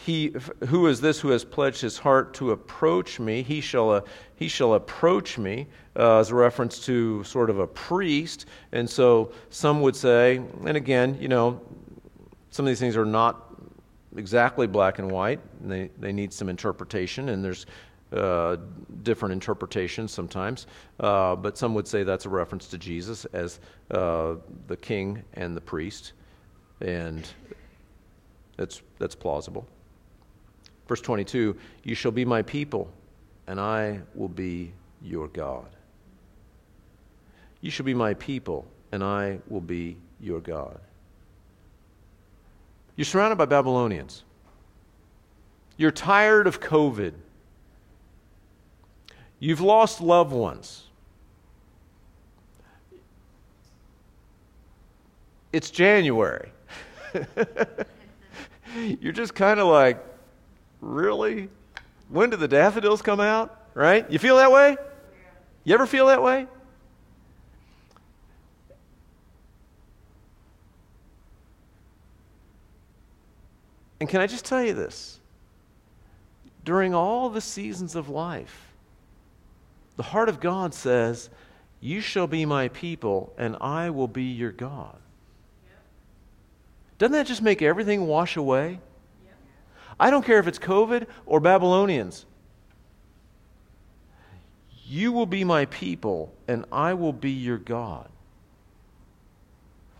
[0.08, 0.34] he,
[0.70, 3.43] who is this who has pledged his heart to approach me?
[3.43, 4.02] He shall, uh,
[4.38, 5.67] he shall approach me,
[5.98, 8.46] uh, as a reference to sort of a priest.
[8.72, 11.60] And so some would say, and again, you know,
[12.52, 13.54] some of these things are not
[14.15, 15.41] exactly black and white.
[15.62, 17.65] And they, they need some interpretation, and there's
[18.13, 18.56] uh,
[19.04, 20.67] different interpretations sometimes.
[21.02, 23.60] Uh, but some would say that's a reference to Jesus as
[23.91, 24.36] uh,
[24.67, 26.13] the king and the priest.
[26.80, 27.28] And
[28.56, 29.67] that's, that's plausible.
[30.88, 32.89] Verse 22 You shall be my people,
[33.47, 35.67] and I will be your God.
[37.62, 40.80] You shall be my people, and I will be your God.
[42.95, 44.23] You're surrounded by Babylonians.
[45.78, 47.13] You're tired of COVID.
[49.39, 50.88] You've lost loved ones.
[55.54, 56.52] It's January.
[58.76, 60.04] You're just kind of like,
[60.82, 61.50] Really?
[62.10, 63.54] When do the daffodils come out?
[63.74, 64.10] Right?
[64.10, 64.78] You feel that way?
[65.63, 66.48] You ever feel that way?
[74.00, 75.20] And can I just tell you this?
[76.63, 78.74] During all the seasons of life,
[79.96, 81.30] the heart of God says,
[81.82, 84.96] You shall be my people, and I will be your God.
[86.98, 88.80] Doesn't that just make everything wash away?
[89.99, 92.25] I don't care if it's COVID or Babylonians.
[94.86, 98.10] You will be my people, and I will be your God.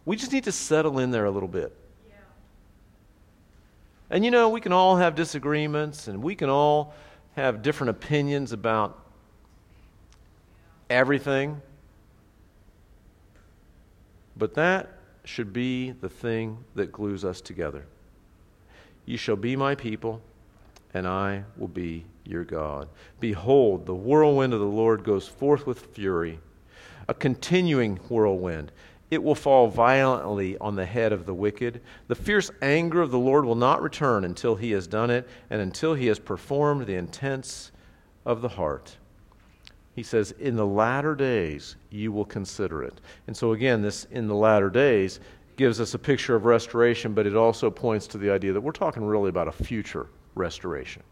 [0.06, 1.76] We just need to settle in there a little bit.
[2.08, 2.16] Yeah.
[4.10, 6.94] And you know, we can all have disagreements, and we can all
[7.36, 8.98] have different opinions about
[10.90, 11.62] everything.
[14.38, 14.90] But that
[15.26, 17.86] should be the thing that glues us together.
[19.08, 20.22] You shall be my people,
[20.94, 22.90] and I will be your God.
[23.22, 26.40] Behold, the whirlwind of the Lord goes forth with fury,
[27.08, 28.74] a continuing whirlwind.
[29.10, 31.82] It will fall violently on the head of the wicked.
[32.10, 35.62] The fierce anger of the Lord will not return until he has done it, and
[35.62, 37.72] until he has performed the intents
[38.26, 38.98] of the heart.
[39.96, 43.00] He says, In the latter days you will consider it.
[43.26, 45.22] And so, again, this in the latter days
[45.58, 48.72] gives us a picture of restoration, but it also points to the idea that we're
[48.72, 51.04] talking really about a future restoration.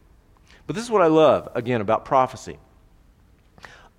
[0.67, 2.57] But this is what I love, again, about prophecy.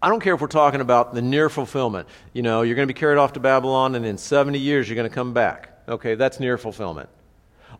[0.00, 2.08] I don't care if we're talking about the near fulfillment.
[2.32, 4.96] You know, you're going to be carried off to Babylon, and in 70 years, you're
[4.96, 5.72] going to come back.
[5.88, 7.08] Okay, that's near fulfillment.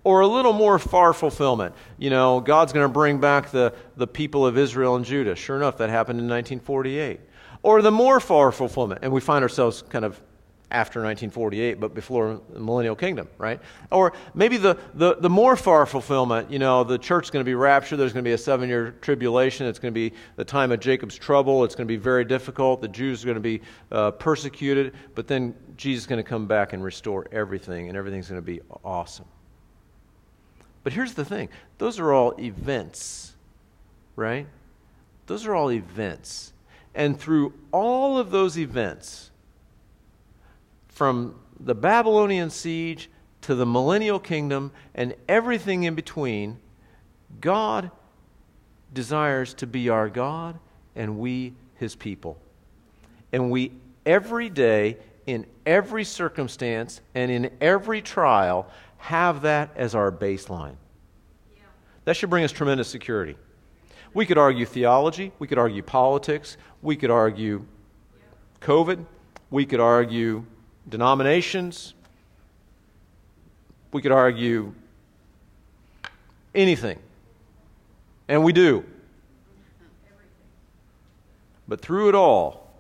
[0.03, 1.75] Or a little more far fulfillment.
[1.99, 5.37] You know, God's going to bring back the, the people of Israel and Judah.
[5.37, 7.21] Sure enough, that happened in 1948.
[7.63, 10.21] Or the more far fulfillment, and we find ourselves kind of
[10.71, 13.61] after 1948, but before the millennial kingdom, right?
[13.93, 17.49] Or maybe the, the, the more far fulfillment, you know, the church is going to
[17.49, 20.45] be raptured, there's going to be a seven year tribulation, it's going to be the
[20.45, 23.41] time of Jacob's trouble, it's going to be very difficult, the Jews are going to
[23.41, 23.61] be
[23.93, 28.29] uh, persecuted, but then Jesus is going to come back and restore everything, and everything's
[28.29, 29.27] going to be awesome.
[30.83, 33.35] But here's the thing those are all events,
[34.17, 34.47] right?
[35.27, 36.53] Those are all events.
[36.95, 39.31] And through all of those events,
[40.97, 43.11] from the Babylonian siege
[43.43, 46.57] to the millennial kingdom and everything in between,
[47.39, 47.91] God
[48.95, 50.59] desires to be our God
[50.95, 52.39] and we his people.
[53.31, 53.73] And we
[54.07, 58.67] every day in every circumstance and in every trial,
[58.97, 60.77] have that as our baseline.
[62.07, 63.37] That should bring us tremendous security.
[64.15, 67.67] We could argue theology, we could argue politics, we could argue
[68.63, 69.05] COVID,
[69.51, 70.47] we could argue
[70.89, 71.95] denominations,
[73.93, 74.73] we could argue
[76.55, 76.99] anything.
[78.29, 78.85] And we do.
[81.69, 82.71] But through it all,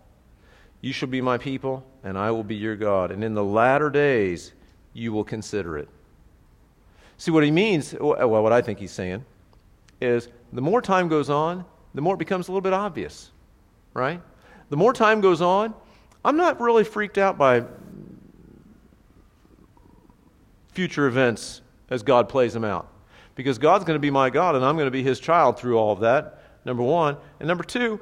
[0.80, 3.10] you shall be my people, and I will be your God.
[3.10, 4.52] And in the latter days,
[4.92, 5.88] you will consider it.
[7.18, 9.24] See, what he means, well, what I think he's saying,
[10.00, 13.30] is the more time goes on, the more it becomes a little bit obvious,
[13.94, 14.20] right?
[14.68, 15.74] The more time goes on,
[16.24, 17.64] I'm not really freaked out by
[20.76, 22.92] future events as God plays them out.
[23.34, 25.78] Because God's going to be my God and I'm going to be his child through
[25.78, 27.16] all of that, number one.
[27.40, 27.98] And number two,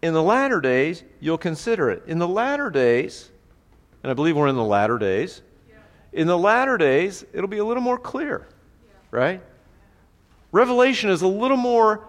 [0.00, 2.02] in the latter days, you'll consider it.
[2.06, 3.30] In the latter days,
[4.02, 5.42] and I believe we're in the latter days,
[6.12, 8.48] in the latter days, it'll be a little more clear,
[9.10, 9.42] right?
[10.52, 12.08] Revelation is a little more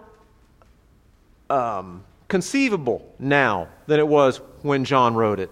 [1.50, 5.50] um, conceivable now than it was when John wrote it.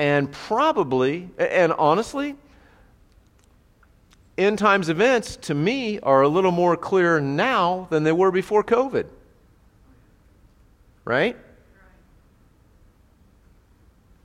[0.00, 2.34] And probably, and honestly,
[4.38, 8.64] end times events to me are a little more clear now than they were before
[8.64, 9.04] COVID.
[11.04, 11.36] Right?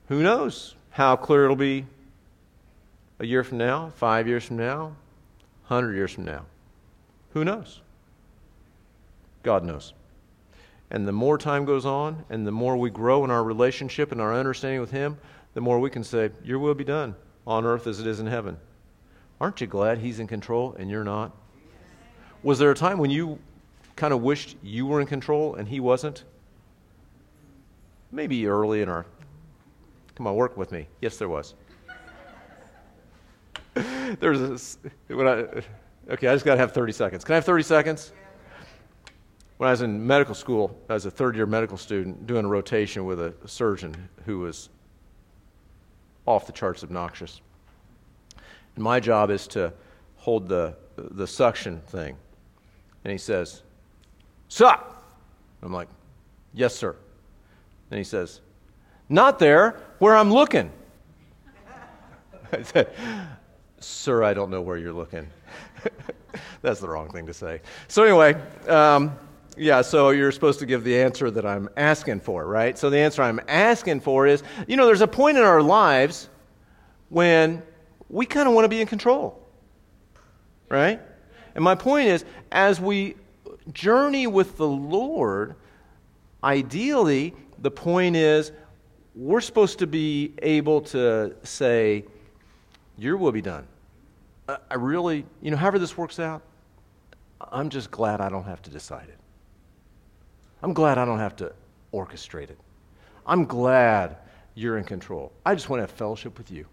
[0.07, 1.85] Who knows how clear it'll be
[3.19, 4.95] a year from now, five years from now,
[5.67, 6.45] 100 years from now?
[7.33, 7.81] Who knows?
[9.43, 9.91] God knows.
[10.89, 14.21] And the more time goes on and the more we grow in our relationship and
[14.21, 15.17] our understanding with Him,
[15.55, 17.15] the more we can say, Your will be done
[17.47, 18.57] on earth as it is in heaven.
[19.41, 21.35] Aren't you glad He's in control and you're not?
[22.43, 23.39] Was there a time when you
[23.95, 26.25] kind of wished you were in control and He wasn't?
[28.11, 29.05] Maybe early in our.
[30.15, 30.87] Come on, work with me.
[31.01, 31.55] Yes, there was.
[34.19, 34.77] There's this.
[35.07, 35.45] When I,
[36.11, 37.23] okay, I just got to have 30 seconds.
[37.23, 38.13] Can I have 30 seconds?
[39.57, 43.05] When I was in medical school, as a third year medical student, doing a rotation
[43.05, 43.95] with a surgeon
[44.25, 44.69] who was
[46.25, 47.41] off the charts obnoxious.
[48.75, 49.73] And my job is to
[50.17, 52.15] hold the, the suction thing.
[53.03, 53.61] And he says,
[54.47, 55.03] Suck!
[55.61, 55.87] I'm like,
[56.53, 56.95] Yes, sir.
[57.91, 58.41] And he says,
[59.09, 60.71] Not there, where I'm looking.
[62.51, 62.91] I said,
[63.79, 65.27] Sir, I don't know where you're looking.
[66.61, 67.61] That's the wrong thing to say.
[67.87, 68.35] So, anyway,
[68.67, 69.17] um,
[69.57, 72.77] yeah, so you're supposed to give the answer that I'm asking for, right?
[72.77, 76.29] So, the answer I'm asking for is you know, there's a point in our lives
[77.09, 77.63] when
[78.09, 79.41] we kind of want to be in control.
[80.69, 80.99] Right?
[81.53, 83.15] And my point is, as we
[83.71, 85.55] journey with the Lord,
[86.43, 88.51] ideally, the point is
[89.15, 92.03] we're supposed to be able to say,
[92.97, 93.67] Your will be done.
[94.47, 96.43] I really, you know, however this works out,
[97.51, 99.17] I'm just glad I don't have to decide it.
[100.65, 101.53] I'm glad I don't have to
[101.93, 102.57] orchestrate it.
[103.27, 104.17] I'm glad
[104.55, 105.31] you're in control.
[105.45, 106.65] I just want to have fellowship with you.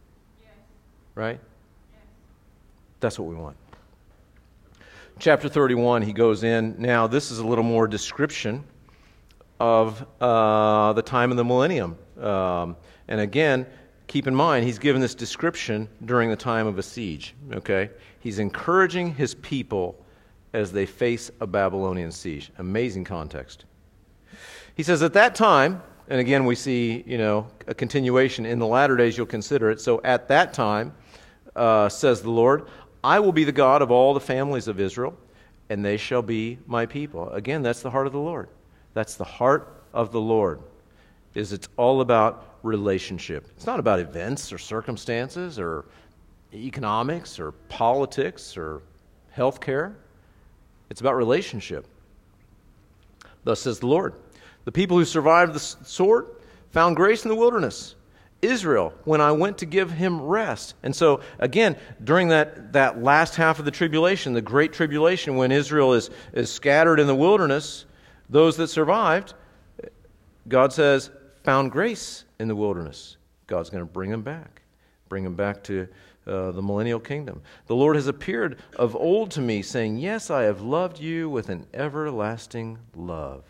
[1.14, 1.38] Right?
[3.00, 3.54] That's what we want.
[5.18, 6.74] Chapter 31, he goes in.
[6.78, 8.64] Now, this is a little more description
[9.60, 11.98] of uh, the time of the millennium.
[12.18, 12.76] Um,
[13.08, 13.66] and again,
[14.06, 17.34] keep in mind, he's given this description during the time of a siege.
[17.52, 17.90] Okay?
[18.20, 20.02] He's encouraging his people
[20.54, 22.50] as they face a Babylonian siege.
[22.56, 23.66] Amazing context.
[24.76, 28.44] He says, At that time, and again, we see, you know, a continuation.
[28.44, 29.80] In the latter days, you'll consider it.
[29.80, 30.94] So at that time,
[31.54, 32.66] uh, says the Lord,
[33.04, 35.16] I will be the God of all the families of Israel,
[35.70, 37.30] and they shall be my people.
[37.30, 38.48] Again, that's the heart of the Lord.
[38.94, 40.60] That's the heart of the Lord.
[41.34, 43.48] Is it's all about relationship.
[43.56, 45.86] It's not about events or circumstances or
[46.52, 48.82] economics or politics or
[49.34, 49.94] healthcare.
[50.90, 51.86] It's about relationship.
[53.44, 54.14] Thus says the Lord.
[54.64, 56.26] The people who survived the sword
[56.70, 57.94] found grace in the wilderness.
[58.42, 60.74] Israel when I went to give him rest.
[60.82, 65.52] And so, again, during that, that last half of the tribulation, the great tribulation, when
[65.52, 67.86] Israel is, is scattered in the wilderness,
[68.28, 69.34] those that survived,
[70.48, 71.10] God says,
[71.44, 73.16] found grace in the wilderness.
[73.46, 74.62] God's going to bring them back,
[75.08, 75.86] bring them back to
[76.26, 77.42] uh, the millennial kingdom.
[77.66, 81.48] The Lord has appeared of old to me, saying, Yes, I have loved you with
[81.48, 83.44] an everlasting love.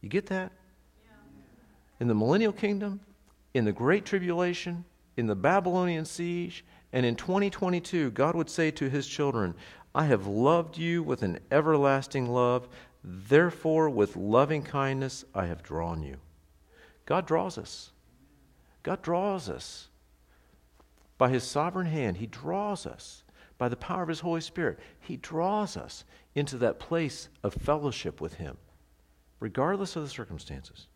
[0.00, 0.52] You get that?
[1.98, 3.00] In the millennial kingdom,
[3.52, 4.84] in the Great Tribulation,
[5.16, 9.54] in the Babylonian siege, and in 2022, God would say to his children,
[9.94, 12.68] I have loved you with an everlasting love.
[13.02, 16.16] Therefore, with loving kindness, I have drawn you.
[17.06, 17.90] God draws us.
[18.82, 19.88] God draws us.
[21.18, 23.24] By his sovereign hand, he draws us.
[23.58, 28.20] By the power of his Holy Spirit, he draws us into that place of fellowship
[28.20, 28.56] with him,
[29.40, 30.86] regardless of the circumstances.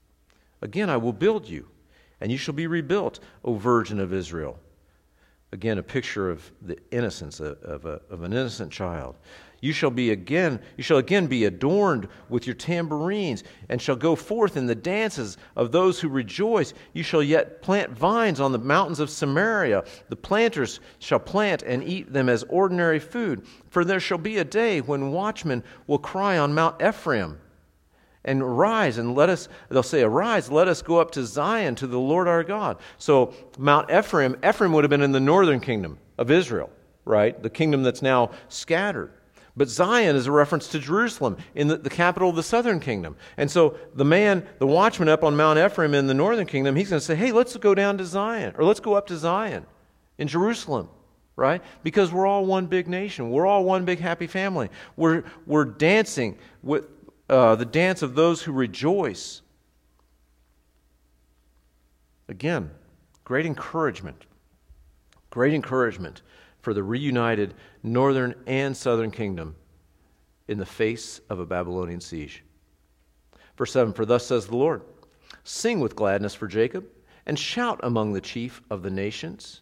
[0.62, 1.68] Again, I will build you,
[2.20, 4.58] and you shall be rebuilt, O Virgin of Israel.
[5.52, 9.16] Again, a picture of the innocence of, of, a, of an innocent child.
[9.60, 14.16] You shall be again, you shall again be adorned with your tambourines, and shall go
[14.16, 16.74] forth in the dances of those who rejoice.
[16.92, 19.84] You shall yet plant vines on the mountains of Samaria.
[20.08, 23.46] The planters shall plant and eat them as ordinary food.
[23.70, 27.38] For there shall be a day when watchmen will cry on Mount Ephraim
[28.24, 31.86] and rise and let us they'll say arise let us go up to zion to
[31.86, 35.98] the lord our god so mount ephraim ephraim would have been in the northern kingdom
[36.18, 36.70] of israel
[37.04, 39.10] right the kingdom that's now scattered
[39.56, 43.16] but Zion is a reference to Jerusalem, in the, the, capital of the southern kingdom.
[43.36, 46.90] And so the man, the watchman up on Mount Ephraim in the northern kingdom, he's
[46.90, 49.64] going to say, hey, let's go down to Zion, or let's go up to Zion
[50.18, 50.88] in Jerusalem,
[51.36, 51.62] right?
[51.84, 53.30] Because we're all one big nation.
[53.30, 54.70] We're all one big happy family.
[54.96, 56.84] We're, we're dancing with
[57.28, 59.42] uh, the dance of those who rejoice.
[62.28, 62.70] Again,
[63.24, 64.26] great encouragement.
[65.30, 66.22] Great encouragement
[66.60, 69.54] for the reunited northern and southern kingdom
[70.48, 72.42] in the face of a Babylonian siege.
[73.56, 74.82] Verse 7 For thus says the Lord
[75.42, 76.86] Sing with gladness for Jacob,
[77.26, 79.60] and shout among the chief of the nations.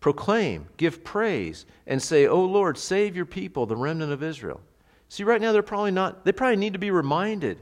[0.00, 4.60] Proclaim, give praise, and say, O Lord, save your people, the remnant of Israel.
[5.16, 7.56] See, right now they're probably not, they probably need to be reminded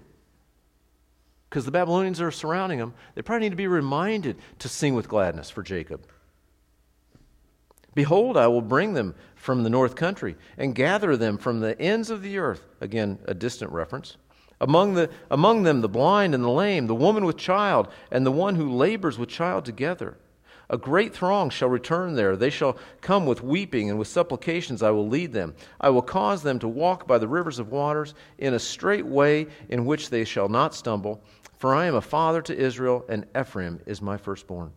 [1.48, 2.94] because the Babylonians are surrounding them.
[3.14, 6.04] They probably need to be reminded to sing with gladness for Jacob.
[7.94, 12.10] Behold, I will bring them from the north country and gather them from the ends
[12.10, 12.66] of the earth.
[12.80, 14.16] Again, a distant reference.
[14.60, 18.32] Among, the, among them, the blind and the lame, the woman with child, and the
[18.32, 20.18] one who labors with child together.
[20.70, 22.36] A great throng shall return there.
[22.36, 25.54] They shall come with weeping, and with supplications I will lead them.
[25.80, 29.46] I will cause them to walk by the rivers of waters in a straight way
[29.68, 31.22] in which they shall not stumble.
[31.58, 34.72] For I am a father to Israel, and Ephraim is my firstborn.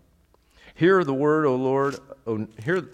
[0.75, 1.95] Hear the word, O Lord.
[2.25, 2.89] O, hear,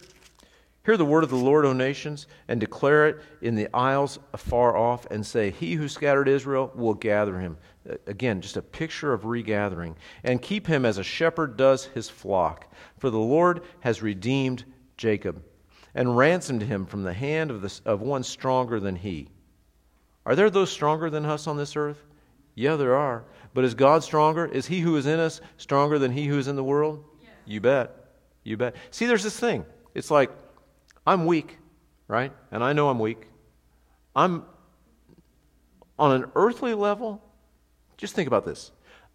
[0.85, 4.75] Hear the word of the Lord, O nations, and declare it in the isles afar
[4.75, 7.57] off, and say, He who scattered Israel will gather him.
[8.07, 9.95] Again, just a picture of regathering.
[10.23, 12.71] And keep him as a shepherd does his flock.
[12.97, 14.63] For the Lord has redeemed
[14.97, 15.43] Jacob
[15.95, 19.29] and ransomed him from the hand of, the, of one stronger than he.
[20.25, 22.03] Are there those stronger than us on this earth?
[22.55, 23.25] Yeah, there are.
[23.53, 24.45] But is God stronger?
[24.45, 27.03] Is he who is in us stronger than he who is in the world?
[27.45, 27.95] You bet.
[28.43, 28.75] You bet.
[28.91, 29.65] See, there's this thing.
[29.93, 30.31] It's like
[31.05, 31.57] I'm weak,
[32.07, 32.31] right?
[32.51, 33.27] And I know I'm weak.
[34.15, 34.45] I'm
[35.99, 37.21] on an earthly level.
[38.03, 38.73] Just think about this.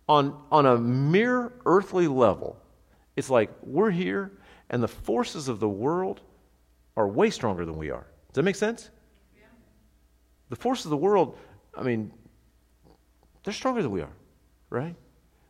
[0.09, 2.57] On, on a mere earthly level,
[3.17, 4.33] it's like we're here
[4.71, 6.23] and the forces of the world
[6.97, 8.07] are way stronger than we are.
[8.29, 8.89] Does that make sense?
[9.37, 9.45] Yeah.
[10.49, 11.37] The forces of the world,
[11.77, 12.11] I mean,
[13.45, 14.15] they're stronger than we are,
[14.71, 14.97] right?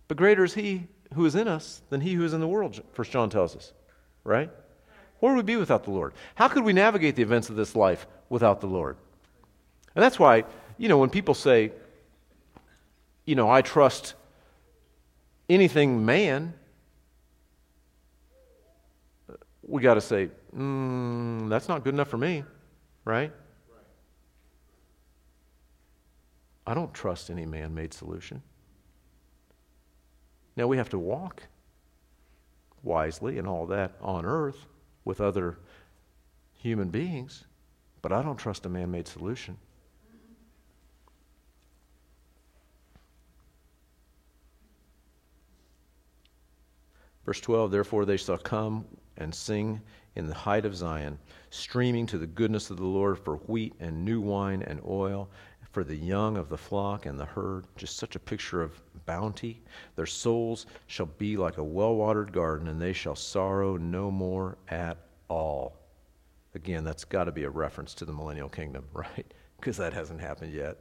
[0.08, 2.82] But greater is he who is in us than he who is in the world,
[2.92, 3.72] First John tells us,
[4.24, 4.50] right?
[5.20, 6.12] Where would we be without the Lord?
[6.34, 8.96] How could we navigate the events of this life without the Lord?
[9.94, 10.42] And that's why,
[10.76, 11.70] you know, when people say,
[13.28, 14.14] you know, I trust
[15.50, 16.54] anything man,
[19.60, 22.42] we got to say, mm, that's not good enough for me,
[23.04, 23.30] right?
[26.66, 28.40] I don't trust any man made solution.
[30.56, 31.42] Now we have to walk
[32.82, 34.64] wisely and all that on earth
[35.04, 35.58] with other
[36.54, 37.44] human beings,
[38.00, 39.58] but I don't trust a man made solution.
[47.28, 48.86] Verse 12 Therefore they shall come
[49.18, 49.82] and sing
[50.16, 51.18] in the height of Zion,
[51.50, 55.28] streaming to the goodness of the Lord for wheat and new wine and oil,
[55.70, 57.66] for the young of the flock and the herd.
[57.76, 59.62] Just such a picture of bounty.
[59.94, 64.56] Their souls shall be like a well watered garden, and they shall sorrow no more
[64.68, 64.96] at
[65.28, 65.76] all.
[66.54, 69.34] Again, that's got to be a reference to the millennial kingdom, right?
[69.60, 70.78] Because that hasn't happened yet.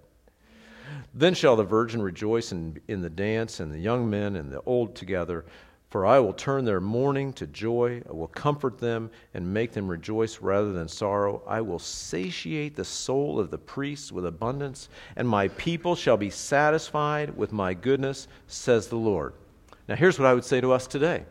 [1.14, 4.62] Then shall the virgin rejoice in, in the dance, and the young men and the
[4.62, 5.44] old together.
[5.90, 8.02] For I will turn their mourning to joy.
[8.10, 11.42] I will comfort them and make them rejoice rather than sorrow.
[11.48, 16.30] I will satiate the soul of the priests with abundance, and my people shall be
[16.30, 19.34] satisfied with my goodness, says the Lord.
[19.88, 21.24] Now, here's what I would say to us today,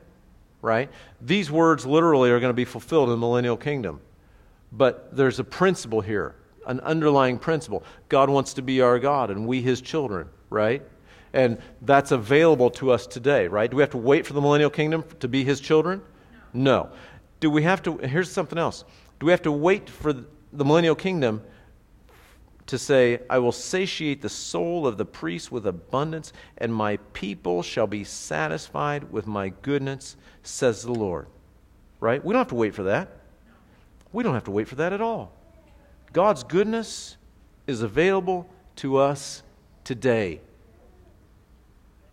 [0.63, 0.91] right?
[1.21, 4.01] These words literally are going to be fulfilled in the millennial kingdom.
[4.73, 6.35] But there's a principle here,
[6.67, 7.85] an underlying principle.
[8.09, 10.83] God wants to be our God, and we his children, right?
[11.37, 13.71] And that's available to us today, right?
[13.71, 16.01] Do we have to wait for the millennial kingdom to be his children?
[16.55, 16.85] No.
[16.85, 16.91] no.
[17.41, 18.85] Do we have to, here's something else.
[19.21, 21.43] Do we have to wait for the millennial kingdom
[22.69, 27.63] to say, I will satiate the soul of the priest with abundance, and my people
[27.63, 31.27] shall be satisfied with my goodness, says the Lord?
[32.01, 32.25] Right?
[32.25, 33.11] We don't have to wait for that.
[34.11, 35.33] We don't have to wait for that at all.
[36.15, 37.19] God's goodness
[37.67, 39.43] is available to us
[39.85, 40.41] today.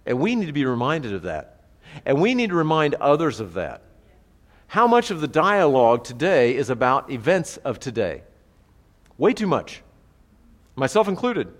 [0.05, 1.61] And we need to be reminded of that.
[2.05, 3.81] And we need to remind others of that.
[4.67, 8.23] How much of the dialogue today is about events of today?
[9.17, 9.81] Way too much.
[10.75, 11.53] Myself included.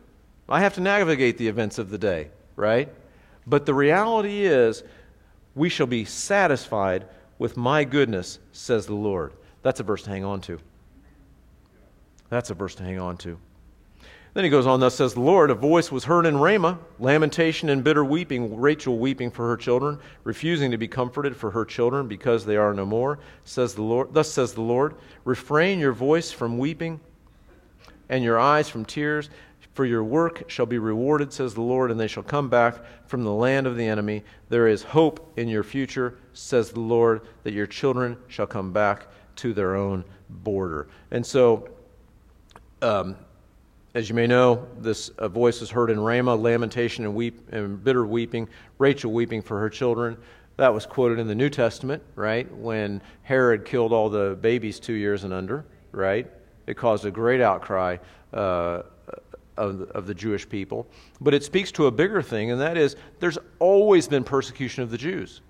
[0.50, 2.90] I have to navigate the events of the day, right?
[3.46, 4.84] But the reality is,
[5.56, 7.06] we shall be satisfied
[7.38, 9.34] with my goodness, says the Lord.
[9.62, 10.60] That's a verse to hang on to.
[12.30, 13.38] That's a verse to hang on to.
[14.34, 17.70] Then he goes on, thus says the Lord, a voice was heard in Ramah, lamentation
[17.70, 22.08] and bitter weeping, Rachel weeping for her children, refusing to be comforted for her children
[22.08, 24.12] because they are no more, says the Lord.
[24.12, 27.00] Thus says the Lord, refrain your voice from weeping
[28.10, 29.30] and your eyes from tears,
[29.74, 32.76] for your work shall be rewarded, says the Lord, and they shall come back
[33.08, 34.24] from the land of the enemy.
[34.50, 39.08] There is hope in your future, says the Lord, that your children shall come back
[39.38, 40.88] to their own border.
[41.10, 41.70] And so,
[42.84, 43.16] um,
[43.94, 47.84] as you may know, this uh, voice is heard in Ramah, lamentation and, weep, and
[47.84, 50.18] bitter weeping, Rachel weeping for her children.
[50.58, 52.52] That was quoted in the New Testament, right?
[52.56, 56.28] When Herod killed all the babies two years and under, right?
[56.66, 57.98] It caused a great outcry
[58.34, 58.82] uh,
[59.58, 60.88] of, of the Jewish people.
[61.22, 64.90] But it speaks to a bigger thing, and that is there's always been persecution of
[64.90, 65.42] the Jews.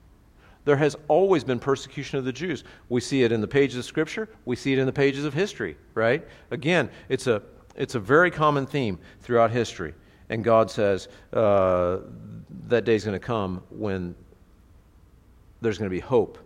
[0.65, 2.63] There has always been persecution of the Jews.
[2.89, 5.33] We see it in the pages of Scripture, we see it in the pages of
[5.33, 6.25] history, right?
[6.51, 7.41] Again, it's a
[7.75, 9.93] it's a very common theme throughout history.
[10.29, 11.99] And God says uh,
[12.67, 14.15] that day is going to come when
[15.61, 16.37] there's going to be hope.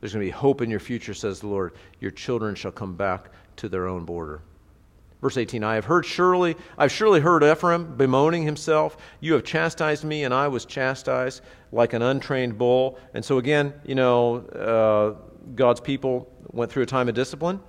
[0.00, 1.74] There's going to be hope in your future, says the Lord.
[2.00, 4.42] Your children shall come back to their own border.
[5.20, 8.96] Verse 18 I have heard surely, I've surely heard Ephraim bemoaning himself.
[9.20, 12.98] You have chastised me, and I was chastised like an untrained bull.
[13.14, 15.14] And so, again, you know, uh,
[15.56, 17.60] God's people went through a time of discipline.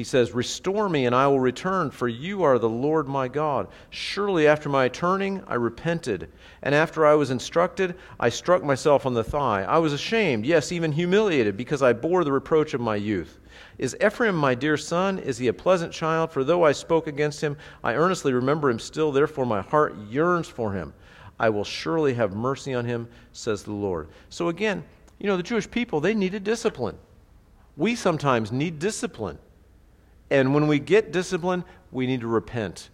[0.00, 3.68] He says, Restore me, and I will return, for you are the Lord my God.
[3.90, 6.32] Surely after my turning, I repented.
[6.62, 9.62] And after I was instructed, I struck myself on the thigh.
[9.64, 13.40] I was ashamed, yes, even humiliated, because I bore the reproach of my youth.
[13.76, 15.18] Is Ephraim my dear son?
[15.18, 16.32] Is he a pleasant child?
[16.32, 19.12] For though I spoke against him, I earnestly remember him still.
[19.12, 20.94] Therefore, my heart yearns for him.
[21.38, 24.08] I will surely have mercy on him, says the Lord.
[24.30, 24.82] So again,
[25.18, 26.96] you know, the Jewish people, they needed discipline.
[27.76, 29.38] We sometimes need discipline.
[30.30, 32.90] And when we get discipline, we need to repent.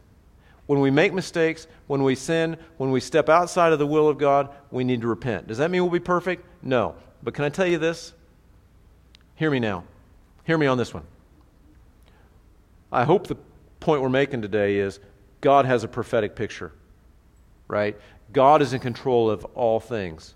[0.66, 4.18] When we make mistakes, when we sin, when we step outside of the will of
[4.18, 5.46] God, we need to repent.
[5.46, 6.44] Does that mean we'll be perfect?
[6.62, 6.96] No.
[7.22, 8.14] But can I tell you this?
[9.36, 9.84] Hear me now.
[10.44, 11.04] Hear me on this one.
[12.90, 13.36] I hope the
[13.80, 14.98] point we're making today is
[15.40, 16.72] God has a prophetic picture,
[17.68, 17.96] right?
[18.32, 20.34] God is in control of all things.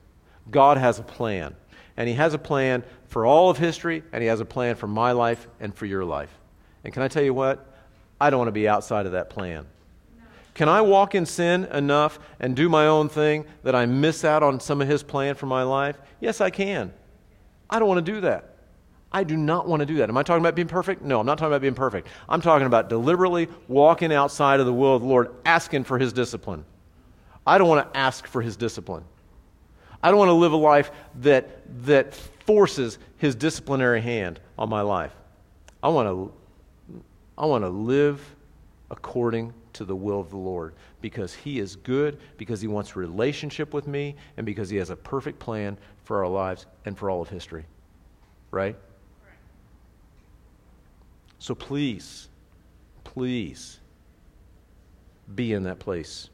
[0.51, 1.57] God has a plan.
[1.97, 4.87] And He has a plan for all of history, and He has a plan for
[4.87, 6.31] my life and for your life.
[6.85, 7.67] And can I tell you what?
[8.21, 9.67] I don't want to be outside of that plan.
[10.55, 14.43] Can I walk in sin enough and do my own thing that I miss out
[14.43, 15.97] on some of His plan for my life?
[16.21, 16.93] Yes, I can.
[17.69, 18.57] I don't want to do that.
[19.13, 20.09] I do not want to do that.
[20.09, 21.03] Am I talking about being perfect?
[21.03, 22.09] No, I'm not talking about being perfect.
[22.29, 26.13] I'm talking about deliberately walking outside of the will of the Lord, asking for His
[26.13, 26.65] discipline.
[27.47, 29.05] I don't want to ask for His discipline.
[30.03, 34.83] I don't want to live a life that, that forces His disciplinary hand on my
[34.83, 35.13] life.
[35.83, 36.40] I want to
[37.41, 38.37] I want to live
[38.91, 43.73] according to the will of the Lord because He is good, because He wants relationship
[43.73, 47.23] with me, and because He has a perfect plan for our lives and for all
[47.23, 47.65] of history.
[48.51, 48.77] Right?
[51.39, 52.29] So please,
[53.05, 53.81] please
[55.35, 56.29] be in that place.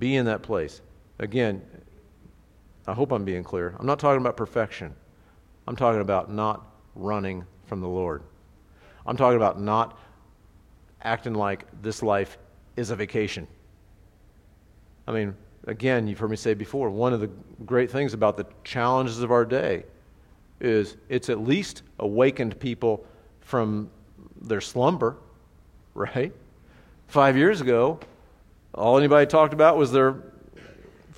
[0.00, 0.80] Be in that place.
[1.20, 1.62] Again,
[2.88, 3.76] I hope I'm being clear.
[3.78, 4.96] I'm not talking about perfection,
[5.68, 8.24] I'm talking about not running from the Lord.
[9.06, 9.98] I'm talking about not
[11.02, 12.38] acting like this life
[12.76, 13.46] is a vacation.
[15.06, 15.34] I mean,
[15.66, 17.30] again, you've heard me say before, one of the
[17.66, 19.84] great things about the challenges of our day
[20.60, 23.04] is it's at least awakened people
[23.40, 23.90] from
[24.40, 25.16] their slumber,
[25.94, 26.32] right?
[27.08, 27.98] Five years ago,
[28.74, 30.16] all anybody talked about was their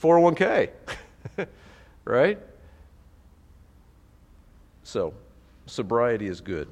[0.01, 0.71] 401k,
[2.05, 2.39] right?
[4.83, 5.15] So,
[5.67, 6.69] sobriety is good.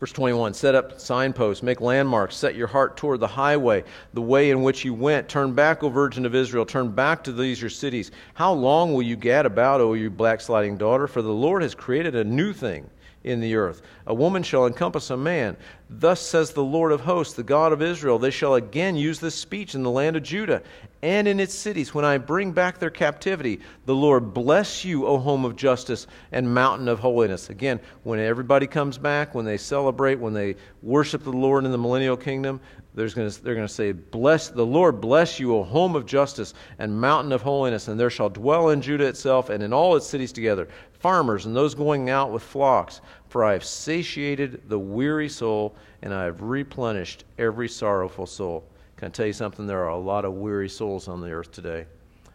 [0.00, 3.82] Verse 21 Set up signposts, make landmarks, set your heart toward the highway,
[4.14, 5.28] the way in which you went.
[5.28, 8.12] Turn back, O Virgin of Israel, turn back to these your cities.
[8.34, 11.08] How long will you gad about, O you backsliding daughter?
[11.08, 12.88] For the Lord has created a new thing
[13.28, 13.82] in the earth.
[14.06, 15.56] A woman shall encompass a man.
[15.90, 18.18] Thus says the Lord of hosts, the God of Israel.
[18.18, 20.62] They shall again use this speech in the land of Judah
[21.02, 23.60] and in its cities when I bring back their captivity.
[23.86, 27.50] The Lord bless you, O home of justice and mountain of holiness.
[27.50, 31.78] Again, when everybody comes back, when they celebrate, when they worship the Lord in the
[31.78, 32.60] millennial kingdom,
[32.94, 37.30] they're going to say, Bless the Lord, bless you, O home of justice and mountain
[37.30, 40.68] of holiness, and there shall dwell in Judah itself and in all its cities together
[40.98, 43.00] farmers and those going out with flocks.
[43.28, 48.64] For I have satiated the weary soul, and I have replenished every sorrowful soul.
[48.96, 49.66] Can I tell you something?
[49.66, 51.86] There are a lot of weary souls on the earth today,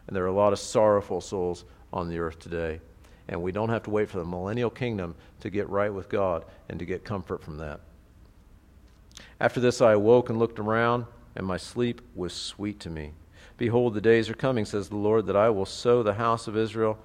[0.08, 2.80] and there are a lot of sorrowful souls on the earth today.
[3.28, 6.46] And we don't have to wait for the millennial kingdom to get right with God
[6.70, 7.80] and to get comfort from that.
[9.40, 13.14] After this, I awoke and looked around, and my sleep was sweet to me.
[13.58, 16.58] Behold, the days are coming, says the Lord, that I will sow the house of
[16.58, 16.98] Israel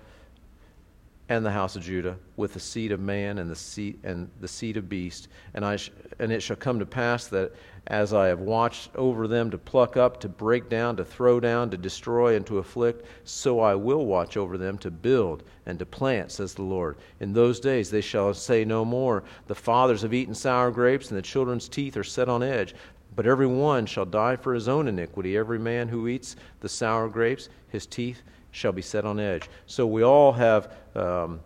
[1.31, 4.49] and the house of Judah with the seed of man and the seed and the
[4.49, 5.29] seed of beast.
[5.53, 7.53] And I sh- and it shall come to pass that
[7.89, 11.71] as I have watched over them to pluck up to break down to throw down
[11.71, 15.87] to destroy and to afflict so I will watch over them to build and to
[15.87, 16.97] plant says the Lord.
[17.21, 21.19] In those days they shall say no more the fathers have eaten sour grapes and
[21.19, 22.75] the children's teeth are set on edge.
[23.15, 25.37] But every one shall die for his own iniquity.
[25.37, 28.23] Every man who eats the sour grapes his teeth
[28.53, 29.49] shall be set on edge.
[29.67, 31.41] So we all have um,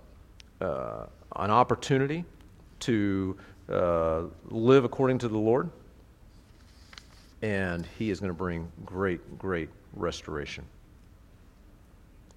[0.61, 2.25] uh, an opportunity
[2.81, 3.37] to
[3.69, 5.71] uh, live according to the Lord,
[7.43, 10.65] and He is going to bring great, great restoration.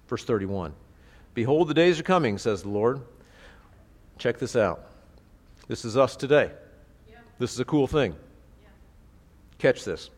[0.08, 0.72] Verse 31
[1.34, 3.00] Behold, the days are coming, says the Lord.
[4.18, 4.86] Check this out.
[5.68, 6.50] This is us today.
[7.08, 7.16] Yeah.
[7.38, 8.12] This is a cool thing.
[8.62, 8.68] Yeah.
[9.58, 10.10] Catch this.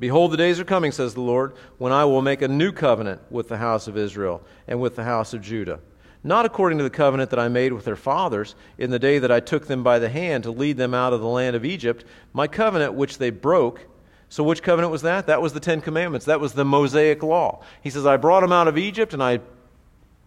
[0.00, 3.20] Behold, the days are coming, says the Lord, when I will make a new covenant
[3.30, 5.80] with the house of Israel and with the house of Judah.
[6.24, 9.30] Not according to the covenant that I made with their fathers in the day that
[9.30, 12.04] I took them by the hand to lead them out of the land of Egypt,
[12.32, 13.86] my covenant which they broke.
[14.30, 15.26] So, which covenant was that?
[15.26, 16.26] That was the Ten Commandments.
[16.26, 17.62] That was the Mosaic Law.
[17.82, 19.40] He says, I brought them out of Egypt and I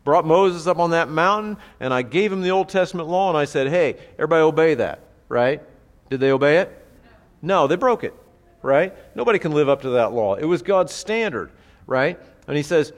[0.05, 3.37] brought Moses up on that mountain and I gave him the Old Testament law and
[3.37, 5.61] I said, hey, everybody obey that, right?
[6.09, 6.85] Did they obey it?
[7.41, 8.13] No, they broke it
[8.61, 8.93] right?
[9.15, 10.35] Nobody can live up to that law.
[10.35, 11.51] It was God's standard,
[11.85, 12.19] right?
[12.47, 12.93] And he says,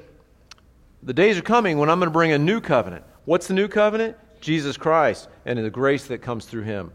[1.03, 3.03] The days are coming when I'm going to bring a new covenant.
[3.25, 4.17] What's the new covenant?
[4.41, 6.91] Jesus Christ and the grace that comes through him.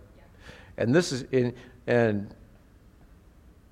[0.76, 1.54] And this is in,
[1.86, 2.34] and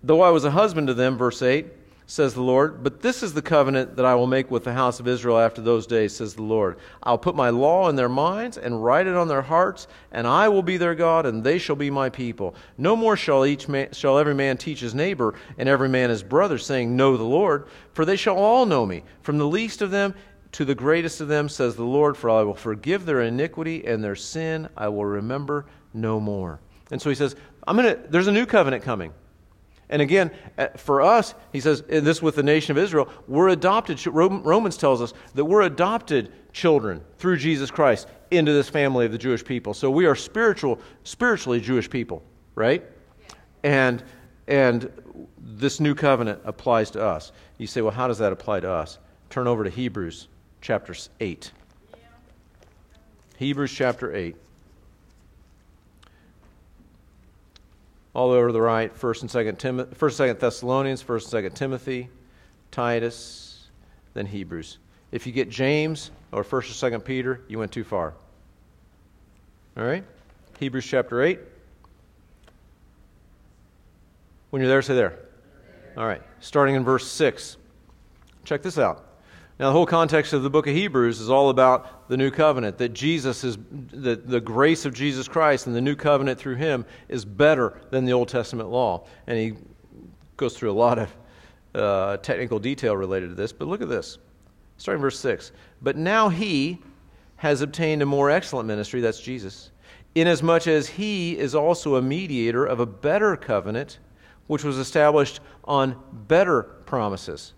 [0.02, 1.66] though I was a husband to them, verse 8,
[2.12, 2.84] says the Lord.
[2.84, 5.62] But this is the covenant that I will make with the house of Israel after
[5.62, 6.76] those days, says the Lord.
[7.02, 10.50] I'll put my law in their minds and write it on their hearts, and I
[10.50, 12.54] will be their God, and they shall be my people.
[12.76, 16.22] No more shall each man, shall every man teach his neighbor and every man his
[16.22, 19.90] brother, saying, Know the Lord, for they shall all know me, from the least of
[19.90, 20.14] them
[20.52, 24.04] to the greatest of them, says the Lord, for I will forgive their iniquity and
[24.04, 26.60] their sin I will remember no more.
[26.90, 27.36] And so he says,
[27.66, 29.14] I'm gonna, there's a new covenant coming.
[29.92, 34.04] And again, uh, for us, he says, this with the nation of Israel, we're adopted.
[34.06, 39.18] Romans tells us that we're adopted children through Jesus Christ into this family of the
[39.18, 39.74] Jewish people.
[39.74, 42.22] So we are spiritual, spiritually Jewish people,
[42.54, 42.82] right?
[43.62, 44.02] And
[44.48, 44.90] and
[45.38, 47.32] this new covenant applies to us.
[47.58, 48.98] You say, well, how does that apply to us?
[49.28, 50.28] Turn over to Hebrews
[50.62, 51.52] chapter 8.
[53.36, 54.36] Hebrews chapter 8.
[58.14, 62.08] All over the right, First and Second Tim- First, Second Thessalonians, First, and Second Timothy,
[62.70, 63.68] Titus,
[64.14, 64.78] then Hebrews.
[65.10, 68.14] If you get James or First or Second Peter, you went too far.
[69.76, 70.04] All right,
[70.58, 71.40] Hebrews chapter eight.
[74.50, 75.18] When you're there, say there.
[75.96, 77.56] All right, starting in verse six.
[78.44, 79.06] Check this out.
[79.62, 82.78] Now, the whole context of the book of Hebrews is all about the new covenant,
[82.78, 83.56] that Jesus is,
[83.92, 88.04] the, the grace of Jesus Christ and the new covenant through him is better than
[88.04, 89.06] the Old Testament law.
[89.28, 89.52] And he
[90.36, 91.16] goes through a lot of
[91.76, 94.18] uh, technical detail related to this, but look at this.
[94.78, 95.52] Starting verse 6.
[95.80, 96.80] But now he
[97.36, 99.70] has obtained a more excellent ministry, that's Jesus,
[100.16, 104.00] inasmuch as he is also a mediator of a better covenant,
[104.48, 107.54] which was established on better promises.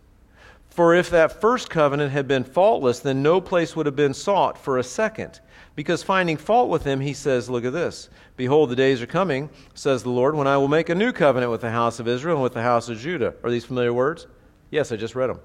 [0.74, 4.58] For if that first covenant had been faultless, then no place would have been sought
[4.58, 5.38] for a second.
[5.76, 8.08] Because finding fault with him, he says, Look at this.
[8.36, 11.52] Behold, the days are coming, says the Lord, when I will make a new covenant
[11.52, 13.34] with the house of Israel and with the house of Judah.
[13.44, 14.26] Are these familiar words?
[14.72, 15.38] Yes, I just read them.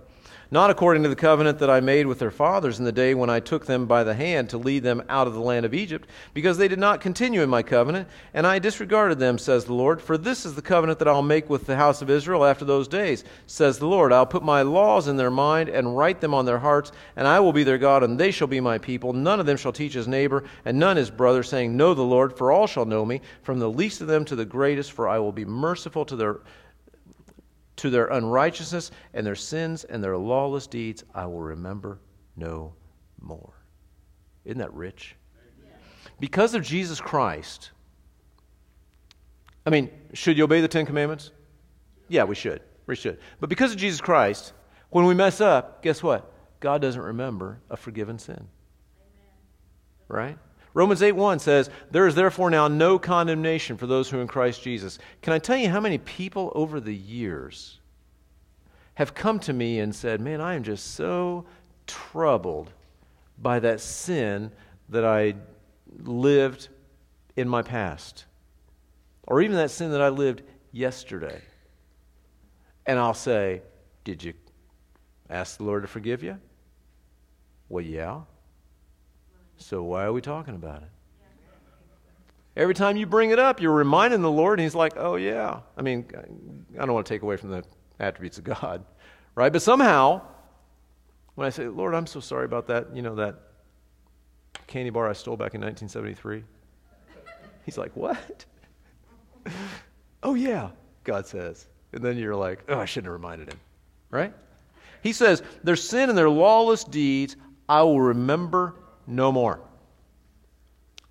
[0.51, 3.29] Not according to the covenant that I made with their fathers in the day when
[3.29, 6.09] I took them by the hand to lead them out of the land of Egypt,
[6.33, 10.01] because they did not continue in my covenant, and I disregarded them, says the Lord.
[10.01, 12.87] For this is the covenant that I'll make with the house of Israel after those
[12.87, 14.11] days, says the Lord.
[14.11, 17.39] I'll put my laws in their mind and write them on their hearts, and I
[17.39, 19.13] will be their God, and they shall be my people.
[19.13, 22.35] None of them shall teach his neighbor, and none his brother, saying, Know the Lord,
[22.35, 25.19] for all shall know me, from the least of them to the greatest, for I
[25.19, 26.39] will be merciful to their
[27.79, 31.99] to their unrighteousness and their sins and their lawless deeds, I will remember
[32.35, 32.73] no
[33.21, 33.53] more.
[34.45, 35.15] Isn't that rich?
[36.19, 37.71] Because of Jesus Christ,
[39.65, 41.31] I mean, should you obey the Ten Commandments?
[42.09, 42.61] Yeah, we should.
[42.85, 43.19] We should.
[43.39, 44.53] But because of Jesus Christ,
[44.89, 46.33] when we mess up, guess what?
[46.59, 48.47] God doesn't remember a forgiven sin.
[50.09, 50.37] Right?
[50.73, 54.27] Romans 8 1 says, There is therefore now no condemnation for those who are in
[54.27, 54.99] Christ Jesus.
[55.21, 57.79] Can I tell you how many people over the years
[58.95, 61.45] have come to me and said, Man, I am just so
[61.87, 62.71] troubled
[63.41, 64.51] by that sin
[64.89, 65.35] that I
[66.03, 66.67] lived
[67.35, 68.25] in my past,
[69.25, 71.41] or even that sin that I lived yesterday.
[72.85, 73.61] And I'll say,
[74.03, 74.33] Did you
[75.29, 76.37] ask the Lord to forgive you?
[77.69, 78.21] Well, yeah.
[79.59, 80.89] So why are we talking about it?
[82.55, 85.59] Every time you bring it up, you're reminding the Lord, and He's like, oh, yeah.
[85.77, 86.05] I mean,
[86.77, 87.63] I don't want to take away from the
[87.99, 88.83] attributes of God,
[89.35, 89.51] right?
[89.51, 90.21] But somehow,
[91.35, 93.35] when I say, Lord, I'm so sorry about that, you know, that
[94.67, 96.43] candy bar I stole back in 1973,
[97.65, 98.45] He's like, what?
[100.23, 100.69] oh, yeah,
[101.03, 101.67] God says.
[101.93, 103.59] And then you're like, oh, I shouldn't have reminded Him,
[104.09, 104.33] right?
[105.03, 107.35] He says, their sin and their lawless deeds
[107.69, 108.75] I will remember
[109.09, 109.61] no more.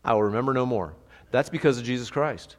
[0.05, 0.95] I will remember no more.
[1.31, 2.57] That's because of Jesus Christ.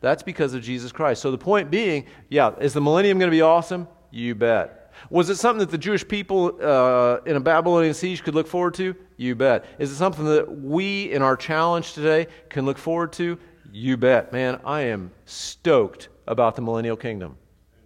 [0.00, 1.22] That's because of Jesus Christ.
[1.22, 3.86] So the point being, yeah, is the millennium going to be awesome?
[4.10, 4.92] You bet.
[5.08, 8.74] Was it something that the Jewish people uh, in a Babylonian siege could look forward
[8.74, 8.94] to?
[9.16, 9.64] You bet.
[9.78, 13.38] Is it something that we in our challenge today can look forward to?
[13.72, 14.32] You bet.
[14.32, 17.36] Man, I am stoked about the millennial kingdom.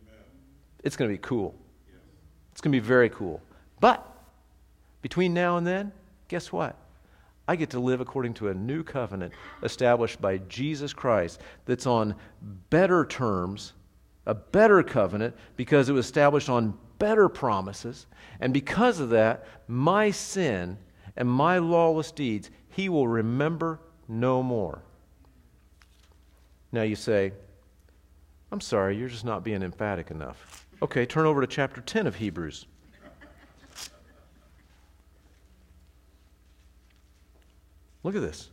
[0.03, 0.25] Amen.
[0.83, 1.55] It's going to be cool.
[1.87, 1.99] Yes.
[2.53, 3.43] It's going to be very cool.
[3.81, 4.11] But
[5.03, 5.93] between now and then,
[6.29, 6.77] guess what?
[7.47, 12.15] I get to live according to a new covenant established by Jesus Christ that's on
[12.71, 13.75] better terms,
[14.27, 18.07] a better covenant, because it was established on better promises.
[18.41, 20.79] And because of that, my sin
[21.17, 24.83] and my lawless deeds, he will remember no more.
[26.73, 27.33] Now you say,
[28.51, 30.67] I'm sorry, you're just not being emphatic enough.
[30.83, 32.67] Okay, turn over to chapter 10 of Hebrews.
[38.05, 38.51] Look at this.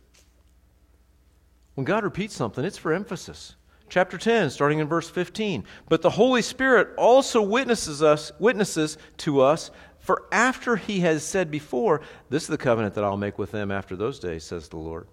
[1.74, 3.54] When God repeats something, it's for emphasis.
[3.88, 5.64] Chapter 10, starting in verse 15.
[5.88, 11.50] But the Holy Spirit also witnesses us, witnesses to us, for after he has said
[11.50, 12.00] before,
[12.30, 15.06] This is the covenant that I'll make with them after those days, says the Lord.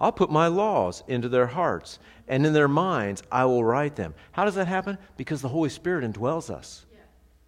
[0.00, 4.14] I'll put my laws into their hearts, and in their minds I will write them.
[4.32, 4.98] How does that happen?
[5.16, 6.84] Because the Holy Spirit indwells us.
[6.92, 7.00] Yeah.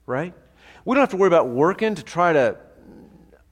[0.06, 0.34] Right?
[0.84, 2.56] We don't have to worry about working to try to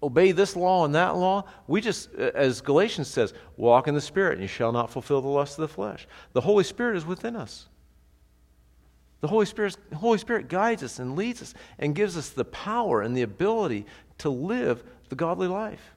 [0.03, 1.45] obey this law and that law.
[1.67, 5.29] We just, as Galatians says, walk in the Spirit, and you shall not fulfill the
[5.29, 6.07] lust of the flesh.
[6.33, 7.67] The Holy Spirit is within us.
[9.21, 13.03] The Holy Spirit, Holy Spirit guides us and leads us and gives us the power
[13.03, 13.85] and the ability
[14.19, 15.95] to live the godly life.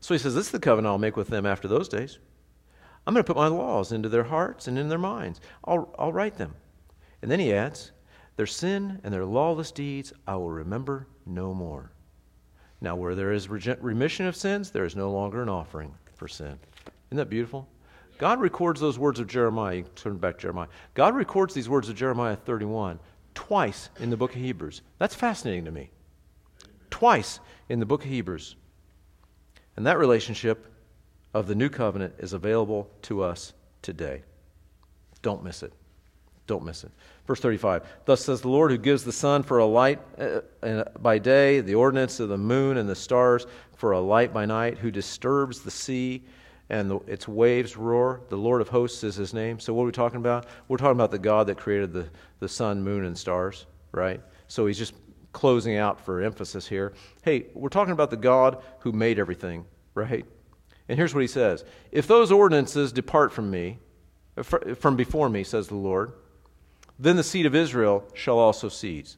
[0.00, 2.18] So he says, This is the covenant I'll make with them after those days.
[3.06, 5.40] I'm going to put my laws into their hearts and in their minds.
[5.64, 6.54] I'll, I'll write them.
[7.22, 7.92] And then he adds,
[8.36, 11.92] Their sin and their lawless deeds I will remember no more.
[12.84, 16.58] Now, where there is remission of sins, there is no longer an offering for sin.
[17.08, 17.66] Isn't that beautiful?
[18.18, 19.84] God records those words of Jeremiah.
[19.96, 20.68] Turn back Jeremiah.
[20.92, 23.00] God records these words of Jeremiah 31
[23.32, 24.82] twice in the book of Hebrews.
[24.98, 25.88] That's fascinating to me.
[26.90, 28.54] Twice in the book of Hebrews.
[29.78, 30.66] And that relationship
[31.32, 34.24] of the new covenant is available to us today.
[35.22, 35.72] Don't miss it.
[36.46, 36.90] Don't miss it.
[37.26, 41.18] Verse 35 Thus says the Lord, who gives the sun for a light uh, by
[41.18, 44.90] day, the ordinance of the moon and the stars for a light by night, who
[44.90, 46.22] disturbs the sea
[46.70, 48.22] and the, its waves roar.
[48.28, 49.58] The Lord of hosts is his name.
[49.58, 50.46] So, what are we talking about?
[50.68, 52.08] We're talking about the God that created the,
[52.40, 54.20] the sun, moon, and stars, right?
[54.48, 54.94] So, he's just
[55.32, 56.92] closing out for emphasis here.
[57.22, 59.64] Hey, we're talking about the God who made everything,
[59.94, 60.24] right?
[60.88, 63.78] And here's what he says If those ordinances depart from me,
[64.42, 66.12] from before me, says the Lord,
[66.98, 69.16] then the seed of Israel shall also cease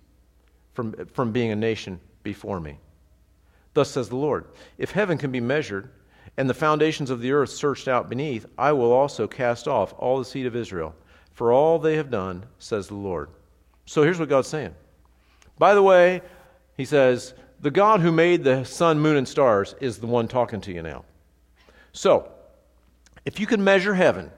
[0.75, 2.79] from, from being a nation before me.
[3.75, 4.47] Thus says the Lord
[4.79, 5.91] If heaven can be measured,
[6.37, 10.19] and the foundations of the earth searched out beneath, I will also cast off all
[10.19, 10.95] the seed of Israel,
[11.33, 13.31] for all they have done, says the Lord.
[13.87, 14.75] So here's what God's saying
[15.59, 16.23] By the way,
[16.77, 20.61] he says, the God who made the sun, moon, and stars is the one talking
[20.63, 21.05] to you now.
[21.93, 22.31] So,
[23.25, 24.31] if you can measure heaven,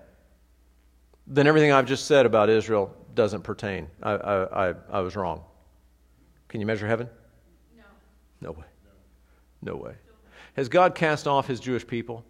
[1.26, 3.88] then everything I've just said about Israel doesn't pertain.
[4.02, 5.42] I, I, I, I was wrong.
[6.48, 7.08] Can you measure heaven?
[7.76, 7.82] No.
[8.40, 8.64] No way.
[9.62, 9.94] No way.
[10.54, 12.24] Has God cast off his Jewish people?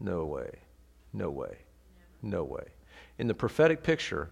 [0.00, 0.12] No.
[0.12, 0.50] No way.
[1.12, 1.58] No way.
[2.22, 2.64] No way.
[3.18, 4.30] In the prophetic picture,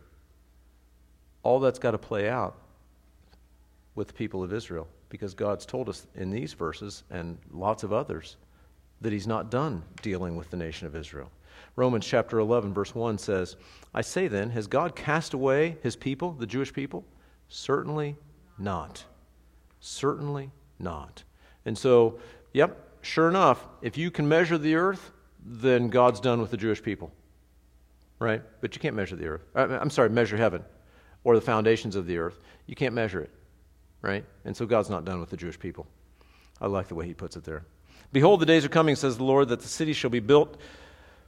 [1.42, 2.56] all that's got to play out
[3.94, 7.92] with the people of Israel because God's told us in these verses and lots of
[7.92, 8.36] others
[9.00, 11.30] that he's not done dealing with the nation of Israel.
[11.76, 13.56] Romans chapter 11, verse 1 says,
[13.94, 17.04] I say then, has God cast away his people, the Jewish people?
[17.48, 18.16] Certainly
[18.58, 19.04] not.
[19.80, 21.22] Certainly not.
[21.66, 22.18] And so,
[22.54, 25.12] yep, sure enough, if you can measure the earth,
[25.44, 27.12] then God's done with the Jewish people.
[28.18, 28.42] Right?
[28.62, 29.42] But you can't measure the earth.
[29.54, 30.64] Uh, I'm sorry, measure heaven
[31.24, 32.40] or the foundations of the earth.
[32.66, 33.30] You can't measure it.
[34.00, 34.24] Right?
[34.46, 35.86] And so God's not done with the Jewish people.
[36.58, 37.64] I like the way he puts it there.
[38.12, 40.58] Behold, the days are coming, says the Lord, that the city shall be built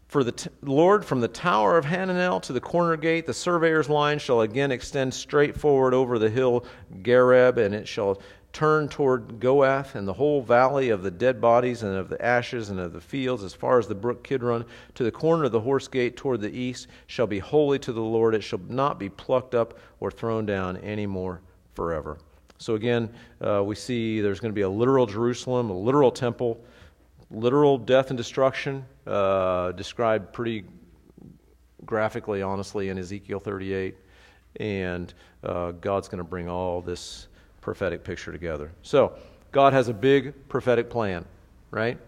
[0.09, 3.91] for the t- Lord, from the tower of Hananel to the corner gate, the surveyor's
[3.91, 6.65] line shall again extend straight forward over the hill
[7.03, 8.21] Gareb, and it shall
[8.55, 12.71] turn toward Goath and the whole valley of the dead bodies and of the ashes
[12.71, 15.61] and of the fields, as far as the brook Kidron, to the corner of the
[15.61, 18.35] horse gate toward the east, shall be holy to the Lord.
[18.35, 21.43] It shall not be plucked up or thrown down any more
[21.75, 22.17] forever.
[22.57, 26.59] So again, uh, we see there's going to be a literal Jerusalem, a literal temple,
[27.31, 30.65] literal death and destruction uh, described pretty
[31.85, 33.97] graphically, honestly, in Ezekiel 38.
[34.61, 35.13] And
[35.45, 37.29] uh, God's going to bring all this
[37.61, 38.73] prophetic picture together.
[38.83, 39.13] So,
[39.51, 41.25] God has a big prophetic plan,
[41.71, 41.99] right?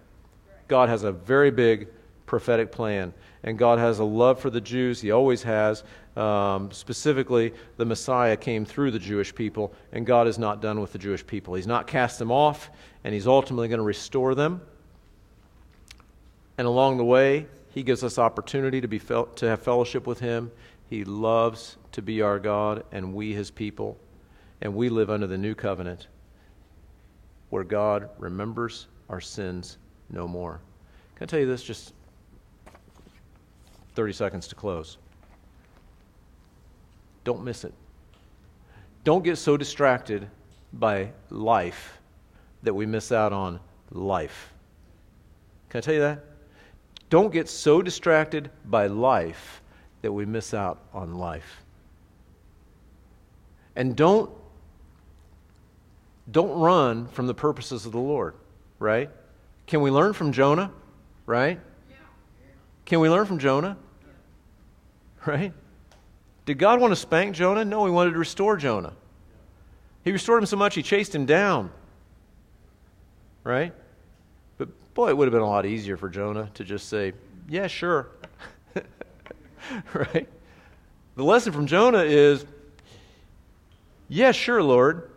[0.68, 1.88] God has a very big
[2.26, 3.12] prophetic plan.
[3.42, 5.00] And God has a love for the Jews.
[5.00, 5.82] He always has.
[6.16, 10.92] Um, specifically, the Messiah came through the Jewish people, and God is not done with
[10.92, 11.54] the Jewish people.
[11.54, 12.70] He's not cast them off,
[13.04, 14.60] and He's ultimately going to restore them.
[16.60, 20.20] And along the way, He gives us opportunity to, be fel- to have fellowship with
[20.20, 20.52] Him.
[20.90, 23.96] He loves to be our God, and we His people.
[24.60, 26.08] And we live under the new covenant
[27.48, 29.78] where God remembers our sins
[30.10, 30.60] no more.
[31.14, 31.62] Can I tell you this?
[31.62, 31.94] Just
[33.94, 34.98] 30 seconds to close.
[37.24, 37.72] Don't miss it.
[39.04, 40.28] Don't get so distracted
[40.74, 42.00] by life
[42.64, 44.52] that we miss out on life.
[45.70, 46.29] Can I tell you that?
[47.10, 49.60] Don't get so distracted by life
[50.02, 51.62] that we miss out on life.
[53.76, 54.30] And don't
[56.30, 58.34] don't run from the purposes of the Lord,
[58.78, 59.10] right?
[59.66, 60.70] Can we learn from Jonah,
[61.26, 61.58] right?
[62.84, 63.76] Can we learn from Jonah?
[65.26, 65.52] Right?
[66.46, 67.64] Did God want to spank Jonah?
[67.64, 68.94] No, he wanted to restore Jonah.
[70.02, 71.70] He restored him so much he chased him down.
[73.44, 73.72] Right?
[74.94, 77.12] Boy, it would have been a lot easier for Jonah to just say,
[77.48, 78.08] Yeah, sure.
[79.94, 80.28] right?
[81.16, 82.44] The lesson from Jonah is,
[84.08, 85.10] Yeah, sure, Lord.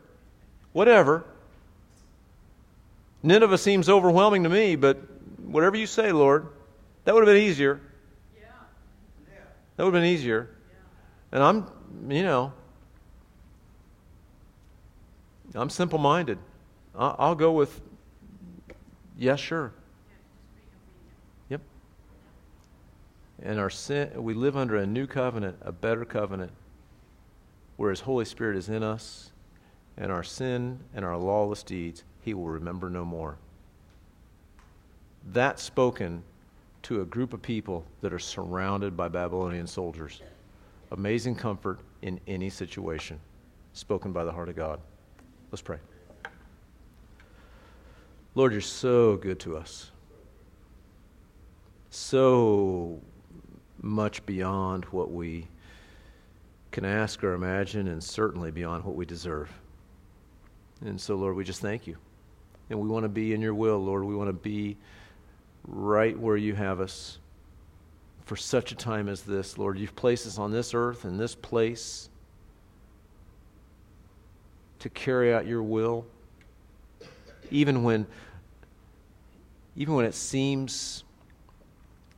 [0.74, 1.26] Whatever.
[3.22, 4.98] Nineveh seems overwhelming to me, but
[5.40, 6.48] whatever you say, Lord,
[7.06, 7.80] that would have been easier.
[8.36, 8.46] Yeah.
[9.78, 10.50] That would have been easier.
[11.32, 11.68] And I'm,
[12.10, 12.54] you know,
[15.56, 16.38] I'm simple minded.
[16.96, 17.82] I'll go with,
[19.24, 19.72] yes, sure.
[21.50, 21.62] Yep.
[23.42, 26.52] And our sin, we live under a new covenant, a better covenant,
[27.78, 29.32] where His Holy Spirit is in us,
[29.98, 33.38] and our sin and our lawless deeds He will remember no more.
[35.32, 36.24] That's spoken
[36.84, 40.22] to a group of people that are surrounded by Babylonian soldiers.
[40.92, 43.20] Amazing comfort in any situation,
[43.72, 44.82] spoken by the heart of God.
[45.50, 45.78] Let's pray.
[48.36, 49.92] Lord, you're so good to us.
[51.92, 53.00] So
[53.82, 55.48] much beyond what we
[56.72, 59.52] can ask or imagine, and certainly beyond what we deserve.
[60.82, 61.96] And so, Lord, we just thank you.
[62.70, 64.04] And we want to be in your will, Lord.
[64.04, 64.78] We want to be
[65.68, 67.20] right where you have us
[68.26, 69.78] for such a time as this, Lord.
[69.78, 72.10] You've placed us on this earth in this place
[74.80, 76.06] to carry out your will,
[77.54, 78.08] even when,
[79.76, 81.04] even when it seems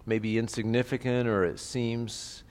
[0.05, 2.43] maybe insignificant or it seems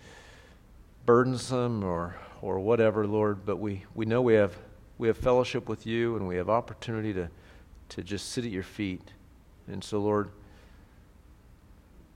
[1.06, 3.46] burdensome or, or whatever, Lord.
[3.46, 4.54] But we, we know we have,
[4.98, 7.30] we have fellowship with you and we have opportunity to,
[7.90, 9.12] to just sit at your feet.
[9.66, 10.30] And so, Lord,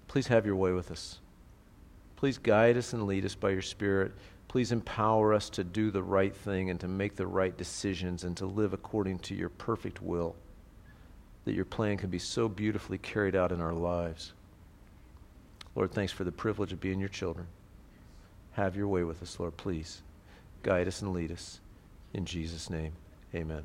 [0.06, 1.18] please have your way with us.
[2.16, 4.12] Please guide us and lead us by your Spirit.
[4.48, 8.36] Please empower us to do the right thing and to make the right decisions and
[8.36, 10.34] to live according to your perfect will,
[11.48, 14.34] that your plan can be so beautifully carried out in our lives.
[15.74, 17.46] Lord, thanks for the privilege of being your children.
[18.52, 20.02] Have your way with us, Lord, please.
[20.62, 21.60] Guide us and lead us.
[22.12, 22.92] In Jesus' name,
[23.34, 23.64] amen.